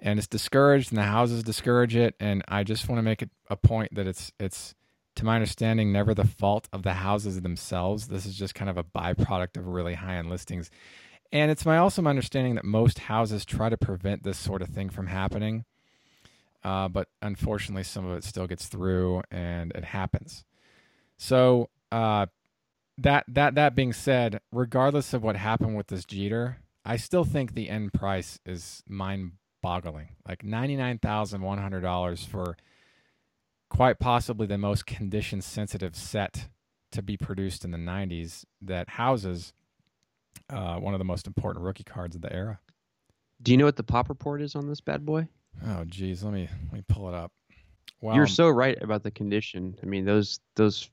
[0.00, 2.14] and it's discouraged, and the houses discourage it.
[2.20, 4.74] And I just want to make it a point that it's it's
[5.16, 8.08] to my understanding never the fault of the houses themselves.
[8.08, 10.70] This is just kind of a byproduct of really high end listings.
[11.32, 14.68] And it's my also my understanding that most houses try to prevent this sort of
[14.68, 15.64] thing from happening.
[16.62, 20.44] Uh, but unfortunately, some of it still gets through and it happens.
[21.16, 22.26] So, uh,
[22.98, 27.54] that that that being said, regardless of what happened with this Jeter, I still think
[27.54, 28.82] the end price is
[29.62, 30.08] mind-boggling.
[30.26, 32.56] Like ninety-nine thousand one hundred dollars for
[33.68, 36.48] quite possibly the most condition-sensitive set
[36.92, 39.52] to be produced in the '90s that houses
[40.48, 42.60] uh, one of the most important rookie cards of the era.
[43.42, 45.28] Do you know what the pop report is on this bad boy?
[45.66, 47.32] Oh, geez, let me let me pull it up.
[48.00, 48.14] Wow.
[48.14, 49.76] You're so right about the condition.
[49.82, 50.90] I mean, those those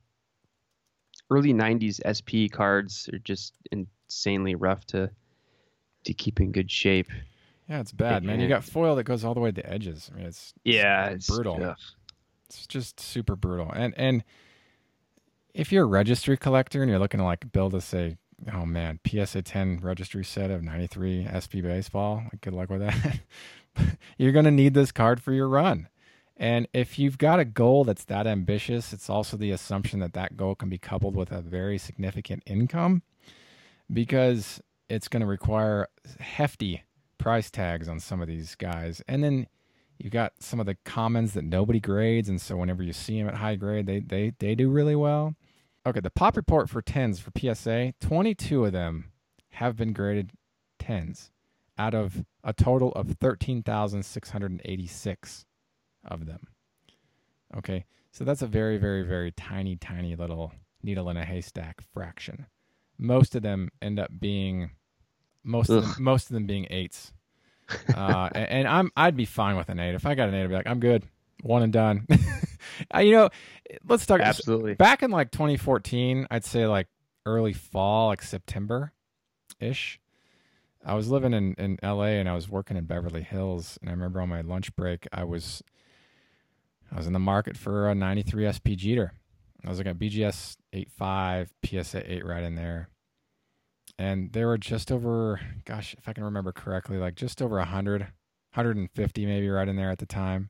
[1.30, 5.10] early 90s SP cards are just insanely rough to
[6.06, 7.10] to keep in good shape.
[7.70, 8.40] Yeah, it's bad, man.
[8.40, 10.10] You got foil that goes all the way to the edges.
[10.14, 11.62] I mean, it's yeah, it's brutal.
[11.62, 11.76] Ugh.
[12.46, 13.70] It's just super brutal.
[13.74, 14.24] And and
[15.54, 18.18] if you're a registry collector and you're looking to like build a say,
[18.54, 23.20] oh man, PSA 10 registry set of 93 SP baseball, like, good luck with that.
[24.18, 25.90] you're gonna need this card for your run.
[26.38, 30.38] And if you've got a goal that's that ambitious, it's also the assumption that that
[30.38, 33.02] goal can be coupled with a very significant income
[33.92, 35.88] because it's going to require
[36.20, 36.84] hefty
[37.18, 39.02] price tags on some of these guys.
[39.08, 39.48] And then
[39.98, 42.30] you've got some of the commons that nobody grades.
[42.30, 45.36] And so whenever you see them at high grade, they, they, they do really well.
[45.86, 49.12] Okay, the pop report for 10s for PSA, 22 of them
[49.52, 50.32] have been graded
[50.80, 51.30] 10s
[51.78, 55.46] out of a total of 13,686
[56.06, 56.48] of them.
[57.56, 60.54] Okay, so that's a very, very, very tiny, tiny little
[60.84, 62.48] needle in a haystack fraction.
[62.98, 64.72] Most of them end up being
[65.48, 67.14] most of them, most of them being eights.
[67.94, 70.44] Uh, and, and, I'm I'd be fine with an eight if I got an eight.
[70.44, 71.04] I'd be like I'm good,
[71.42, 72.08] one and done.
[72.96, 73.30] uh, you know,
[73.88, 76.28] let's talk absolutely back in like 2014.
[76.32, 76.88] I'd say like
[77.26, 78.94] early fall, like September
[79.60, 80.00] ish.
[80.86, 83.78] I was living in, in LA and I was working in Beverly Hills.
[83.82, 85.62] And I remember on my lunch break, I was
[86.92, 89.12] I was in the market for a 93 SP Jeter.
[89.66, 92.90] I was looking at BGS 85, PSA 8 right in there.
[94.00, 98.02] And they were just over, gosh, if I can remember correctly, like just over 100,
[98.02, 100.50] 150 maybe right in there at the time.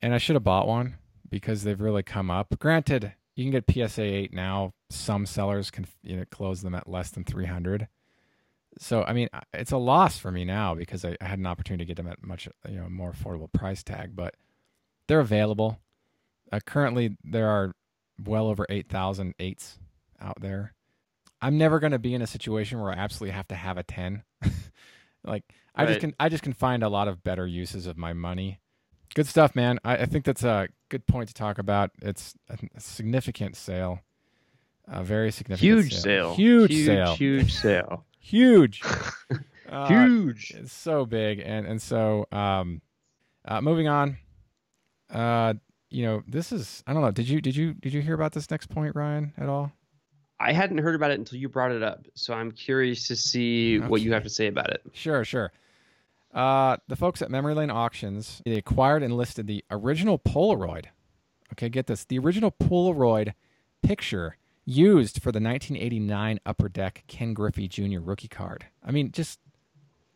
[0.00, 0.96] And I should have bought one
[1.28, 2.56] because they've really come up.
[2.60, 4.74] Granted, you can get PSA 8 now.
[4.90, 7.88] Some sellers can you know, close them at less than 300
[8.78, 11.84] so I mean, it's a loss for me now because I, I, had an opportunity
[11.84, 14.34] to get them at much you know more affordable price tag, but
[15.06, 15.78] they're available.
[16.50, 17.74] Uh, currently, there are
[18.22, 19.78] well over eight thousand eights
[20.20, 20.74] out there.
[21.40, 23.82] I'm never going to be in a situation where I absolutely have to have a
[23.82, 24.22] ten.
[25.24, 28.12] like I just can, I just can find a lot of better uses of my
[28.12, 28.60] money.
[29.14, 29.78] Good stuff, man.
[29.84, 31.90] I, I think that's a good point to talk about.
[32.02, 34.00] It's a, a significant sale,
[34.86, 36.34] a very significant huge sale, sale.
[36.34, 38.82] huge, huge sale, huge sale huge,
[39.68, 40.52] uh, huge.
[40.56, 42.82] It's so big, and and so um,
[43.44, 44.18] uh, moving on.
[45.10, 45.54] Uh,
[45.90, 47.10] you know, this is I don't know.
[47.10, 49.72] Did you did you did you hear about this next point, Ryan, at all?
[50.40, 53.78] I hadn't heard about it until you brought it up, so I'm curious to see
[53.78, 53.88] okay.
[53.88, 54.82] what you have to say about it.
[54.92, 55.52] Sure, sure.
[56.32, 60.86] Uh, the folks at Memory Lane Auctions they acquired and listed the original Polaroid.
[61.52, 63.32] Okay, get this: the original Polaroid
[63.82, 68.00] picture used for the 1989 Upper Deck Ken Griffey Jr.
[68.00, 68.66] rookie card.
[68.84, 69.40] I mean, just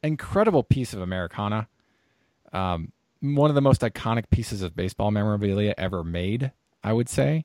[0.03, 1.69] incredible piece of Americana.
[2.53, 6.53] Um, one of the most iconic pieces of baseball memorabilia ever made,
[6.85, 7.45] I would say.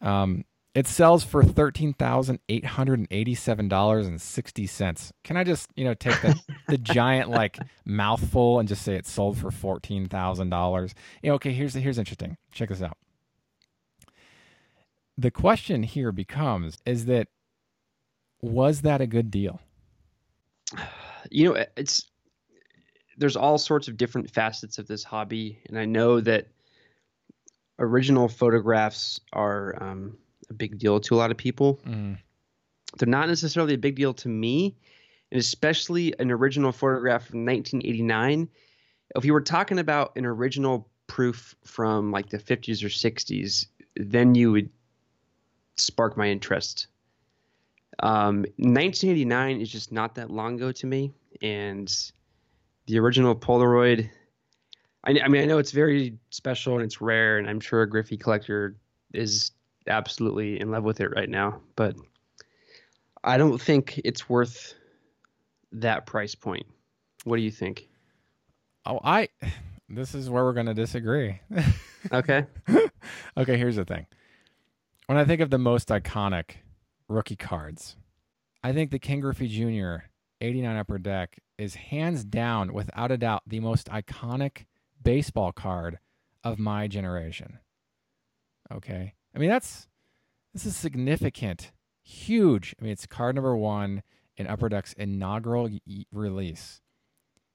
[0.00, 0.44] Um,
[0.78, 5.12] it sells for thirteen thousand eight hundred and eighty-seven dollars and sixty cents.
[5.24, 6.38] Can I just, you know, take the,
[6.68, 10.94] the giant like mouthful and just say it sold for fourteen thousand dollars?
[11.22, 12.36] You know, okay, here's here's interesting.
[12.52, 12.96] Check this out
[15.18, 17.26] the question here becomes is that
[18.40, 19.60] was that a good deal?
[21.30, 22.08] You know, it's
[23.18, 26.46] there's all sorts of different facets of this hobby, and I know that
[27.78, 30.16] original photographs are um,
[30.50, 31.80] a big deal to a lot of people.
[31.86, 32.18] Mm.
[32.96, 34.76] They're not necessarily a big deal to me,
[35.30, 38.48] and especially an original photograph from 1989.
[39.16, 44.34] If you were talking about an original proof from like the 50s or 60s, then
[44.34, 44.70] you would
[45.76, 46.86] spark my interest.
[48.00, 51.92] Um, 1989 is just not that long ago to me, and
[52.86, 54.08] the original Polaroid.
[55.04, 57.88] I, I mean, I know it's very special and it's rare, and I'm sure a
[57.88, 58.76] Griffey collector
[59.12, 59.50] is
[59.88, 61.60] absolutely in love with it right now.
[61.76, 61.96] But
[63.24, 64.74] I don't think it's worth
[65.72, 66.66] that price point.
[67.24, 67.88] What do you think?
[68.86, 69.28] Oh, I.
[69.90, 71.40] This is where we're going to disagree.
[72.12, 72.46] Okay.
[73.36, 74.06] okay, here's the thing.
[75.06, 76.50] When I think of the most iconic
[77.08, 77.96] rookie cards,
[78.62, 80.04] I think the Ken Griffey Jr.
[80.40, 84.66] 89 Upper Deck is hands down, without a doubt, the most iconic
[85.02, 85.98] baseball card
[86.44, 87.58] of my generation.
[88.72, 89.14] Okay.
[89.38, 89.86] I mean, that's
[90.52, 91.70] this is significant,
[92.02, 92.74] huge.
[92.80, 94.02] I mean, it's card number one
[94.36, 96.80] in Upper Deck's inaugural y- release,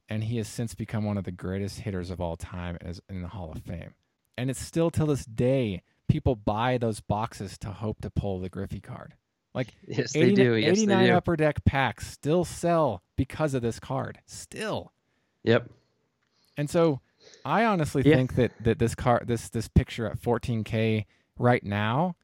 [0.07, 3.21] and he has since become one of the greatest hitters of all time as in
[3.21, 3.95] the Hall of Fame.
[4.37, 8.49] And it's still till this day, people buy those boxes to hope to pull the
[8.49, 9.15] Griffey card.
[9.53, 10.55] Like Yes, 80 they do.
[10.55, 11.13] Yes, 89 they do.
[11.15, 14.19] Upper Deck packs still sell because of this card.
[14.25, 14.93] Still.
[15.43, 15.69] Yep.
[16.57, 17.01] And so
[17.43, 18.15] I honestly Yeah.
[18.15, 21.05] think that, that this card this this picture at 14k
[21.37, 22.15] right now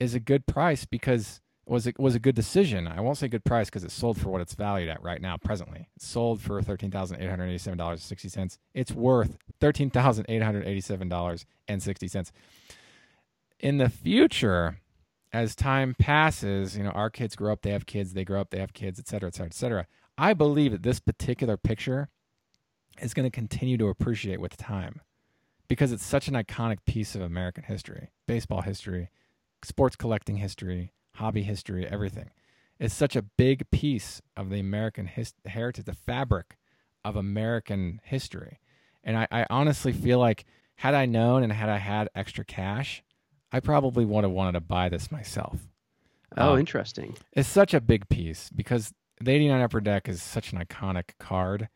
[0.00, 2.88] is a good price because was it was a good decision.
[2.88, 5.36] I won't say good price because it's sold for what it's valued at right now
[5.36, 5.88] presently.
[5.96, 8.58] It's sold for $13,887.60.
[8.74, 12.30] It's worth $13,887.60.
[13.60, 14.78] In the future,
[15.32, 18.50] as time passes, you know, our kids grow up, they have kids, they grow up,
[18.50, 19.86] they have kids, et cetera, et cetera, et cetera.
[20.18, 22.08] I believe that this particular picture
[23.00, 25.00] is going to continue to appreciate with time
[25.72, 29.08] because it's such an iconic piece of American history, baseball history,
[29.64, 32.28] sports collecting history, hobby history, everything.
[32.78, 36.58] It's such a big piece of the American his- heritage, the fabric
[37.06, 38.58] of American history.
[39.02, 40.44] And I, I honestly feel like
[40.76, 43.02] had I known and had I had extra cash,
[43.50, 45.68] I probably would have wanted to buy this myself.
[46.36, 47.16] Oh, Um, interesting.
[47.32, 51.70] it's such a big piece because the 89 Upper Deck is such an iconic card.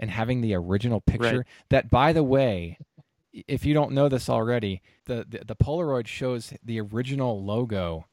[0.00, 1.46] And having the original picture, Right.
[1.70, 2.76] that, by the way,
[3.46, 8.06] if you don't know this already, the, the, the Polaroid shows the original logo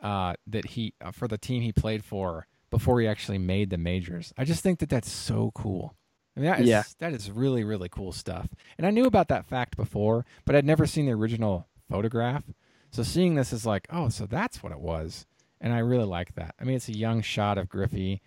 [0.00, 3.78] uh, that he uh, for the team he played for before he actually made the
[3.78, 4.32] majors.
[4.36, 5.94] I just think that that's so cool.
[6.36, 6.82] I mean, that is, Yeah.
[6.98, 8.48] that is really, really cool stuff.
[8.76, 12.44] And I knew about that fact before, but I'd never seen the original photograph.
[12.90, 15.26] So seeing this is like, oh, so that's what it was.
[15.60, 16.54] And I really like that.
[16.60, 18.22] I mean, it's a young shot of Griffey,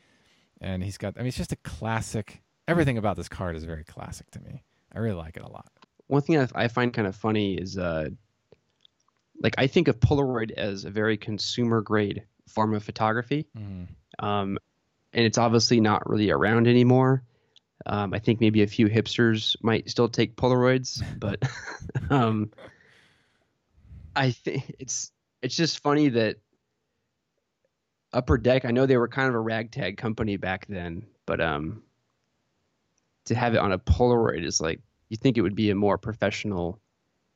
[0.60, 2.42] and he's got, I mean, it's just a classic.
[2.68, 4.64] Everything about this card is very classic to me.
[4.94, 5.72] I really like it a lot.
[6.12, 8.10] One thing I, I find kind of funny is, uh,
[9.42, 13.48] like, I think of Polaroid as a very consumer grade form of photography.
[13.58, 13.88] Mhm.
[14.20, 14.58] um,
[15.14, 17.24] and it's obviously not really around anymore.
[17.86, 21.42] Um, I think maybe a few hipsters might still take Polaroids, but
[22.10, 22.52] um,
[24.14, 26.38] I think it's it's just funny that
[28.12, 28.66] Upper Deck.
[28.66, 31.84] I know they were kind of a ragtag company back then, but um,
[33.26, 35.98] to have it on a Polaroid is like you think it would be a more
[35.98, 36.80] professional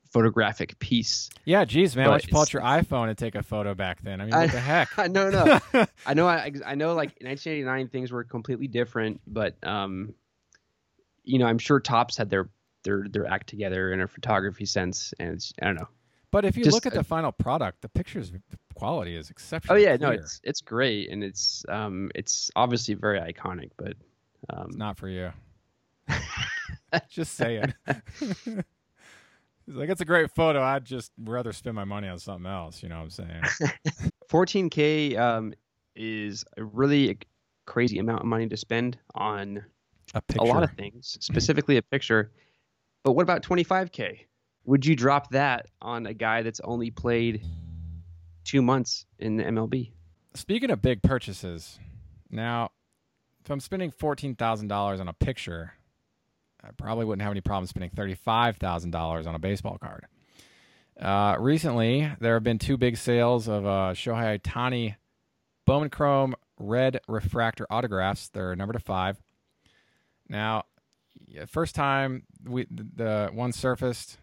[0.10, 1.30] photographic piece.
[1.44, 3.76] Yeah, geez, man, why But don't you pull out your iPhone and take a photo
[3.76, 4.22] back then?
[4.22, 4.98] I mean, what the heck?
[5.12, 5.30] no,
[5.74, 5.86] no.
[6.06, 6.26] I know.
[6.26, 6.94] I, I know.
[6.94, 10.14] Like 1989, things were completely different, but um,
[11.26, 12.50] you know, I'm sure Topps had their
[12.86, 15.90] their their act together in a photography sense, and it's, I don't know.
[16.32, 18.40] But if you Just, look at uh, the final product, the pictures the
[18.74, 19.76] quality is exceptional.
[19.76, 23.98] Oh yeah, no, it's it's great, and it's um, it's obviously very iconic, but
[24.50, 25.34] um, It's not for you.
[27.10, 27.73] just saying.
[29.65, 30.62] He's like, it's a great photo.
[30.62, 32.84] I'd just rather spend my money on something else.
[32.84, 33.43] You know what I'm saying?
[34.30, 35.54] 14k um
[35.95, 37.17] is a really
[37.65, 39.63] crazy amount of money to spend on
[40.13, 40.43] A picture.
[40.43, 42.32] a lot of things, specifically a picture.
[43.04, 44.19] But what about 25k?
[44.65, 47.43] Would you drop that on a guy that's only played
[48.43, 49.91] two months in the MLB?
[50.34, 51.80] Speaking of big purchases,
[52.30, 52.72] now,
[53.43, 55.74] if I'm spending $14,000 on a picture,
[56.66, 60.07] I probably wouldn't have any problem spending $35,000 on a baseball card.
[60.99, 64.95] Uh, recently, there have been two big sales of uh, Shohei Ohtani
[65.66, 68.30] Bowman Chrome Red Refractor autographs.
[68.30, 69.18] They're number to five.
[70.30, 70.63] Now,
[71.47, 74.20] first time we the, one surfaced,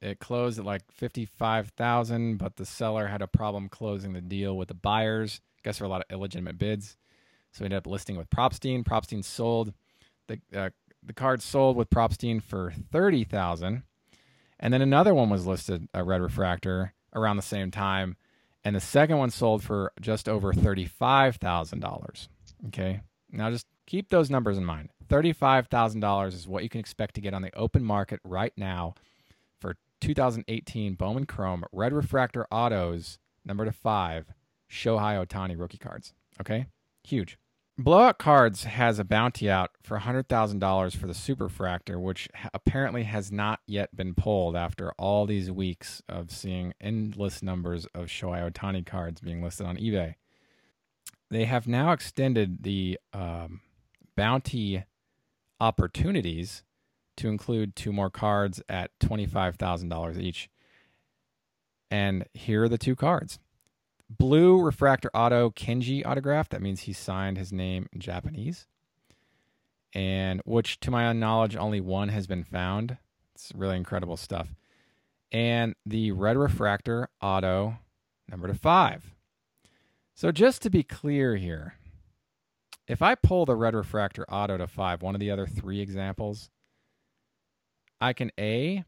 [0.00, 4.56] it closed at like fifty-five thousand, but the seller had a problem closing the deal
[4.56, 5.40] with the buyers.
[5.64, 6.96] guess there were a lot of illegitimate bids,
[7.52, 8.84] so we ended up listing with Probstein.
[8.84, 9.72] Probstein sold
[10.28, 10.70] the uh,
[11.06, 13.82] the card sold with Probstein for thirty thousand,
[14.58, 18.16] and then another one was listed a red refractor around the same time,
[18.64, 22.28] and the second one sold for just over thirty five thousand dollars.
[22.68, 23.00] Okay,
[23.30, 24.90] now just keep those numbers in mind.
[25.08, 28.20] Thirty five thousand dollars is what you can expect to get on the open market
[28.24, 28.94] right now
[29.60, 34.32] for 2018 Bowman Chrome red refractor autos number to five
[34.70, 36.12] Shohei Ohtani rookie cards.
[36.40, 36.66] Okay,
[37.04, 37.38] huge.
[37.78, 43.60] Blowout Cards has a bounty out for $100,000 for the Superfractor, which apparently has not
[43.66, 49.20] yet been pulled after all these weeks of seeing endless numbers of Shohei Ohtani cards
[49.20, 50.14] being listed on eBay.
[51.30, 53.60] They have now extended the um,
[54.16, 54.84] bounty
[55.60, 56.62] opportunities
[57.18, 60.48] to include two more cards at $25,000 each.
[61.90, 63.38] And here are the two cards
[64.08, 66.48] blue refractor auto Kanji autograph.
[66.48, 68.66] That means he signed his name in Japanese.
[69.92, 72.98] And which, to my knowledge, only one has been found.
[73.34, 74.54] It's really incredible stuff.
[75.32, 77.78] And the red refractor auto
[78.28, 79.14] number to five.
[80.14, 81.74] So just to be clear here,
[82.86, 86.50] if I pull the red refractor auto to five, one of the other three examples,
[88.00, 88.84] I can A,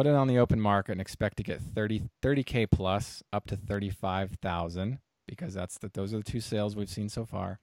[0.00, 3.54] put it on the open market and expect to get 30 30k plus up to
[3.54, 4.98] 35,000
[5.28, 7.58] because that's the those are the two sales we've seen so far.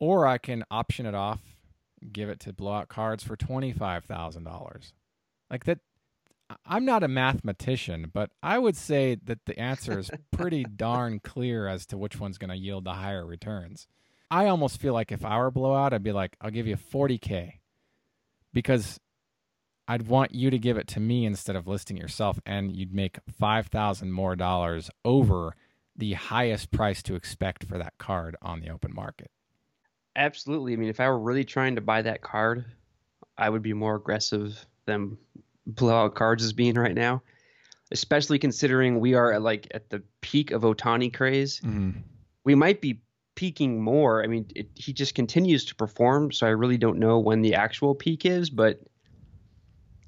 [0.00, 1.38] Or I can option it off,
[2.10, 4.92] give it to blowout cards for $25,000.
[5.48, 5.78] Like that
[6.66, 11.68] I'm not a mathematician, but I would say that the answer is pretty darn clear
[11.68, 13.86] as to which one's going to yield the higher returns.
[14.28, 17.60] I almost feel like if I were blowout, I'd be like, I'll give you 40K
[18.52, 18.98] because
[19.88, 23.18] I'd want you to give it to me instead of listing yourself, and you'd make
[23.38, 25.56] five thousand more dollars over
[25.96, 29.30] the highest price to expect for that card on the open market.
[30.14, 30.74] Absolutely.
[30.74, 32.66] I mean, if I were really trying to buy that card,
[33.38, 35.16] I would be more aggressive than
[35.66, 37.22] blowout cards is being right now.
[37.90, 41.60] Especially considering we are at like at the peak of Ohtani craze.
[41.60, 42.00] Mm-hmm.
[42.44, 43.00] We might be
[43.34, 44.22] peaking more.
[44.22, 47.54] I mean, it, he just continues to perform, so I really don't know when the
[47.54, 48.80] actual peak is, but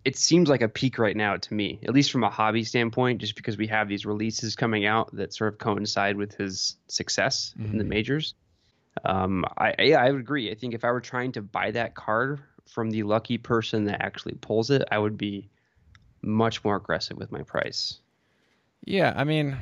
[0.04, 3.20] it seems like a peak right now to me, at least from a hobby standpoint,
[3.20, 7.54] just because we have these releases coming out that sort of coincide with his success
[7.58, 7.72] mm-hmm.
[7.72, 7.90] in the mm-hmm.
[7.90, 8.34] majors.
[9.04, 10.50] Um, I yeah, I would agree.
[10.50, 14.02] I think if I were trying to buy that card from the lucky person that
[14.02, 15.48] actually pulls it, I would be
[16.22, 17.98] much more aggressive with my price.
[18.84, 19.56] Yeah, I mean,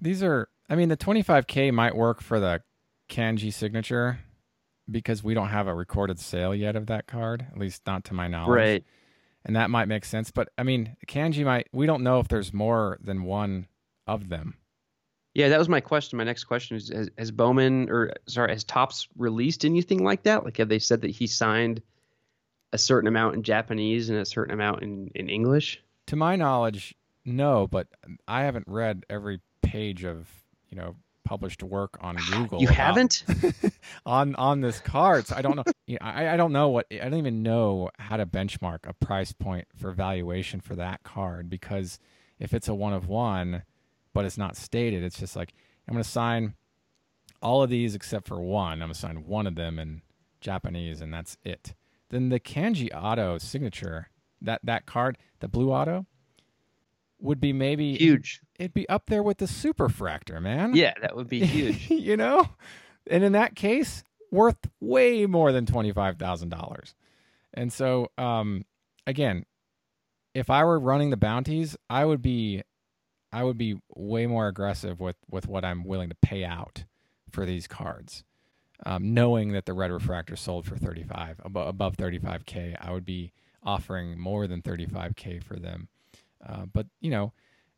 [0.00, 0.48] these are.
[0.68, 2.60] I mean, the 25k might work for the
[3.08, 4.18] Kanji signature
[4.90, 8.14] because we don't have a recorded sale yet of that card, at least not to
[8.14, 8.56] my knowledge.
[8.56, 8.84] Right
[9.48, 10.30] and that might make sense.
[10.30, 11.66] But I mean, kanji might.
[11.72, 13.66] We don't know if there's more than one
[14.06, 14.54] of them.
[15.34, 16.18] Yeah, that was my question.
[16.18, 20.44] My next question is: Has, has Bowman or sorry, has Topps released anything like that?
[20.44, 21.82] Like, have they said that he signed
[22.72, 25.82] a certain amount in Japanese and a certain amount in in English?
[26.08, 26.94] To my knowledge,
[27.24, 27.66] no.
[27.66, 27.88] But
[28.28, 30.28] I haven't read every page of
[30.68, 30.94] you know
[31.28, 32.58] published work on ah, Google.
[32.58, 33.22] You haven't
[34.06, 35.64] on on this card, so I don't know.
[35.86, 38.92] You know, I I don't know what I don't even know how to benchmark a
[38.92, 41.98] price point for valuation for that card because
[42.38, 43.62] if it's a one of one,
[44.12, 45.54] but it's not stated, it's just like
[45.86, 46.52] I'm going to sign
[47.40, 48.72] all of these except for one.
[48.82, 50.02] I'm going to sign one of them in
[50.42, 51.74] Japanese, and that's it.
[52.10, 54.10] Then the Kanji Auto signature,
[54.42, 56.04] that that card, the blue auto,
[57.20, 58.40] would be maybe huge.
[58.58, 60.74] It'd be up there with the superfractor, man.
[60.74, 61.90] Yeah, that would be huge.
[61.90, 62.48] you know?
[63.10, 66.94] And in that case, worth way more than $25,000.
[67.54, 68.64] And so um
[69.06, 69.44] again,
[70.34, 72.62] if I were running the bounties, I would be
[73.32, 76.84] I would be way more aggressive with with what I'm willing to pay out
[77.30, 78.24] for these cards.
[78.86, 83.32] Um, knowing that the red refractor sold for 35 above, above 35k, I would be
[83.60, 85.88] offering more than 35k for them
[86.48, 87.32] uh, but you know,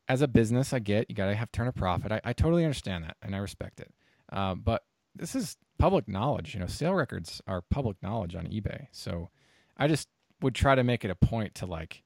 [0.07, 2.11] as a business, I get you got to have turn a profit.
[2.11, 3.93] I, I totally understand that and I respect it.
[4.31, 4.83] Uh, but
[5.15, 6.53] this is public knowledge.
[6.53, 8.87] You know, sale records are public knowledge on eBay.
[8.91, 9.29] So
[9.77, 10.07] I just
[10.41, 12.03] would try to make it a point to like,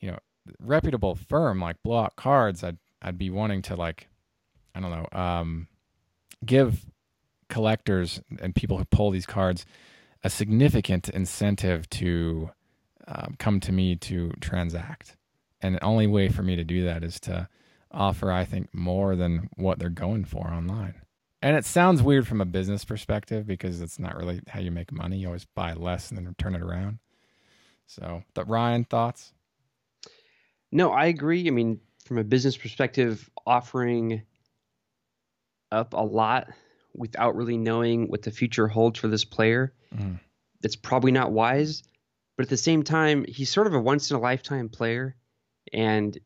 [0.00, 0.18] you know,
[0.60, 2.62] reputable firm like Blowout Cards.
[2.62, 4.08] I'd I'd be wanting to like,
[4.74, 5.68] I don't know, um,
[6.44, 6.86] give
[7.48, 9.66] collectors and people who pull these cards
[10.22, 12.50] a significant incentive to
[13.06, 15.16] um, come to me to transact
[15.64, 17.48] and the only way for me to do that is to
[17.90, 20.94] offer i think more than what they're going for online.
[21.40, 24.90] And it sounds weird from a business perspective because it's not really how you make
[24.90, 25.18] money.
[25.18, 26.98] You always buy less and then turn it around.
[27.86, 29.32] So but ryan thoughts?
[30.70, 31.46] No i agree.
[31.46, 34.22] I mean from a business perspective offering
[35.72, 36.48] up a lot
[36.94, 40.18] without really knowing what the future holds for this player mm.
[40.62, 41.82] it's probably not wise.
[42.36, 45.14] But at the same time, he's sort of a once in a lifetime player,
[45.74, 46.16] and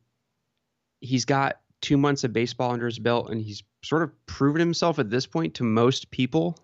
[1.01, 4.99] he's got two months of baseball under his belt, and he's sort of proven himself
[4.99, 6.57] at this point to most people.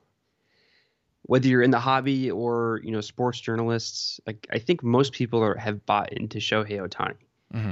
[1.23, 5.43] Whether you're in the hobby or you know sports journalists, like I think most people
[5.43, 7.15] are, have bought into Shohei Ohtani.
[7.51, 7.71] hmm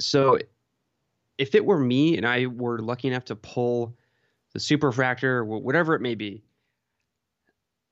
[0.00, 0.38] So,
[1.36, 3.94] if it were me and I were lucky enough to pull
[4.54, 6.42] the superfractor, wh- whatever it may be,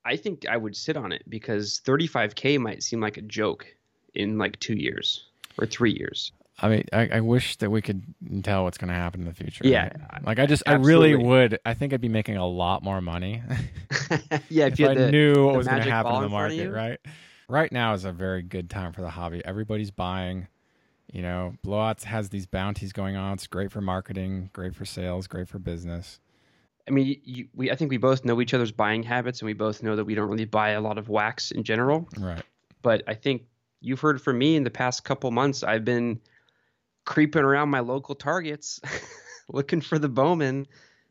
[0.06, 3.66] I think I would sit on it because 35k might seem like a joke
[4.14, 5.26] in like two years
[5.58, 6.32] or three years.
[6.58, 8.02] I mean, I, I wish that we could
[8.42, 9.66] tell what's going to happen in the future.
[9.66, 10.24] Yeah, right?
[10.24, 11.58] like I just, I really would.
[11.66, 13.42] I think I'd be making a lot more money
[14.48, 16.30] yeah, if, if, you I the, knew what was going to happen in the in
[16.30, 16.70] front of market.
[16.70, 16.98] Right,
[17.48, 19.44] right now is a very good time for the hobby.
[19.44, 20.48] Everybody's buying.
[21.12, 23.34] You know, Blowouts has these bounties going on.
[23.34, 26.18] It's great for marketing, great for sales, great for business.
[26.88, 29.52] I mean, you, we I think we both know each other's buying habits, and we
[29.52, 32.08] both know that we don't really buy a lot of wax in general.
[32.18, 32.42] Right.
[32.82, 33.42] But I think
[33.80, 35.62] you've heard from me in the past couple months.
[35.62, 36.20] I've been
[37.04, 38.80] creeping around my local targets,
[39.48, 40.66] looking for the Bowman,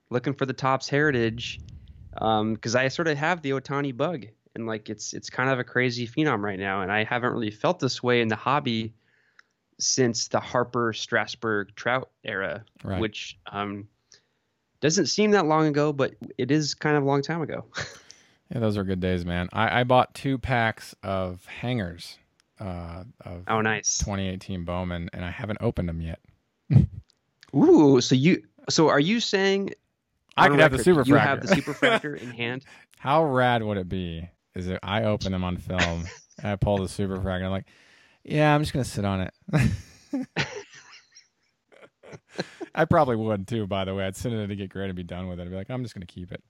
[0.10, 1.60] looking for the Topps Heritage,
[2.12, 5.64] because I sort of have the Ohtani bug, and like it's it's kind of a
[5.64, 8.94] crazy phenom right now, and I haven't really felt this way in the hobby
[9.80, 13.02] since the Harper Strasburg Trout era, Right.
[13.02, 13.90] which um,
[14.80, 17.66] doesn't seem that long ago, but it is kind of a long time ago.
[18.54, 19.50] Yeah, those are good days, man.
[19.54, 22.20] I, I bought two packs of hangers
[22.60, 23.98] uh, of oh, nice.
[24.00, 26.20] 2018 Bowman, and I haven't opened them yet.
[27.56, 29.72] Ooh, so you so are you saying
[30.38, 32.66] I could have the record, super You have the super fractor in hand.
[32.98, 34.30] How rad would it be?
[34.56, 35.80] Is it I open them on film
[36.40, 37.68] and I pull the super frag and I'm like,
[38.24, 39.34] yeah, I'm just gonna sit on it.
[42.74, 43.68] I probably would too.
[43.68, 45.44] By the way, I'd sit in it to get great and be done with it.
[45.44, 46.44] I'd be like, I'm just gonna keep it.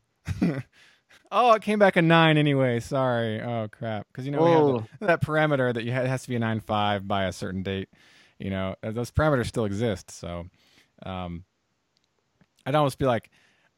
[1.32, 2.80] Oh, it came back a nine anyway.
[2.80, 3.42] Sorry.
[3.42, 4.08] Oh crap.
[4.12, 6.36] Because you know we have the- that parameter that you ha- it has to be
[6.36, 7.90] a nine five by a certain date.
[8.40, 10.12] You know uh, those parameters still exist.
[10.12, 10.46] So,
[11.04, 11.44] um,
[12.66, 13.30] I'd almost be like,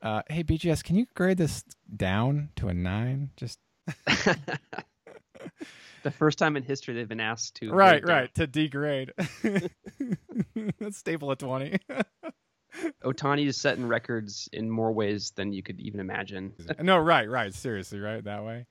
[0.02, 1.64] uh, "Hey BGS, can you grade this
[1.96, 3.30] down to a nine?
[3.38, 3.60] Just
[6.04, 7.72] the first time in history they've been asked to.
[7.72, 8.16] right, grade down.
[8.18, 9.14] right to degrade.
[10.80, 11.78] Let's staple at twenty.
[13.03, 16.53] Ohtani is setting records in more ways than you could even imagine.
[16.82, 17.53] no, right, right.
[17.53, 18.65] Seriously, right that way.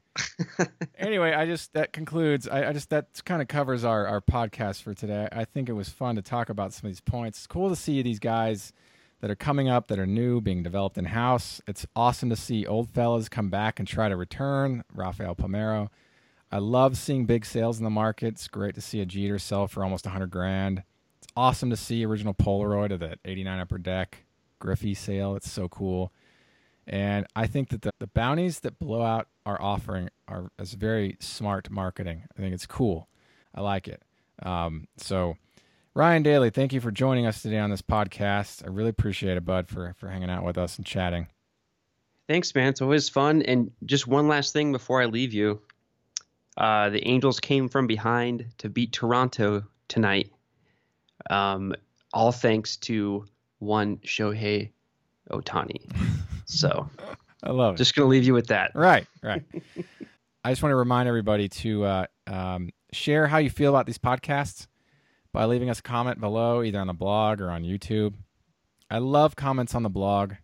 [0.99, 2.49] anyway, I just that concludes.
[2.49, 5.29] I, I just that kind of covers our our podcast for today.
[5.33, 7.39] I think it was fun to talk about some of these points.
[7.39, 8.73] It's cool to see these guys
[9.21, 11.61] that are coming up that are new being developed in house.
[11.67, 14.85] It's awesome to see old fellas come back and try to return.
[14.93, 15.89] Rafael Palmeiro.
[16.51, 18.29] I love seeing big sales in the market.
[18.29, 20.85] It's great to see a Jeter sell for almost 100 grand.
[21.37, 24.25] Awesome to see original Polaroid of that 89 upper deck
[24.59, 25.37] Griffey sale.
[25.37, 26.13] It's so cool.
[26.87, 31.71] And I think that the, the bounties that Blowout are offering are is very smart
[31.71, 32.23] marketing.
[32.37, 33.09] I think it's cool.
[33.55, 34.03] I like it.
[34.43, 35.37] Um, so,
[35.95, 38.65] Ryan Daly, thank you for joining us today on this podcast.
[38.65, 41.27] I really appreciate it, bud, for for hanging out with us and chatting.
[42.29, 42.69] Thanks, man.
[42.69, 43.43] It's always fun.
[43.43, 45.61] And just one last thing before I leave you.
[46.57, 50.33] Uh, the Angels came from behind to beat Toronto tonight.
[51.31, 51.75] Um,
[52.13, 53.25] all thanks to
[53.59, 54.71] one Shohei
[55.31, 55.91] Ohtani.
[56.47, 56.89] So
[57.43, 57.79] I love it.
[57.79, 58.73] just gonna leave you with that.
[58.75, 59.43] Right, right.
[60.45, 63.99] I just want to remind everybody to uh, um, share how you feel about these
[63.99, 64.67] podcasts
[65.33, 68.15] by leaving us a comment below, either on the blog or on YouTube.
[68.91, 70.35] I love comments on the blog.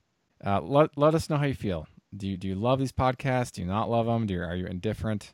[0.44, 1.86] Uh, let let us know how you feel.
[2.16, 3.52] Do you do you love these podcasts?
[3.52, 4.26] Do you not love them?
[4.26, 5.32] Do you, are you indifferent?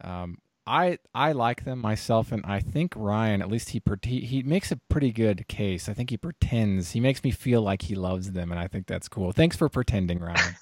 [0.00, 4.42] Um, I I like them myself, and I think Ryan, at least he, he he
[4.42, 5.88] makes a pretty good case.
[5.88, 6.92] I think he pretends.
[6.92, 9.32] He makes me feel like he loves them, and I think that's cool.
[9.32, 10.56] Thanks for pretending, Ryan.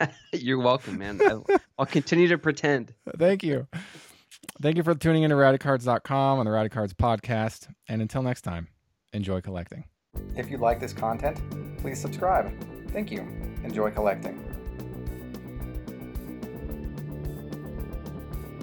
[0.32, 1.20] You're welcome, man.
[1.28, 1.46] I'll,
[1.78, 2.94] I'll continue to pretend.
[3.18, 3.68] Thank you.
[4.62, 7.68] Thank you for tuning into rowdycards.com on the Rowdy Cards podcast.
[7.88, 8.68] And until next time,
[9.12, 9.84] enjoy collecting.
[10.36, 11.38] If you like this content,
[11.78, 12.50] please subscribe.
[12.92, 13.20] Thank you.
[13.62, 14.49] Enjoy collecting.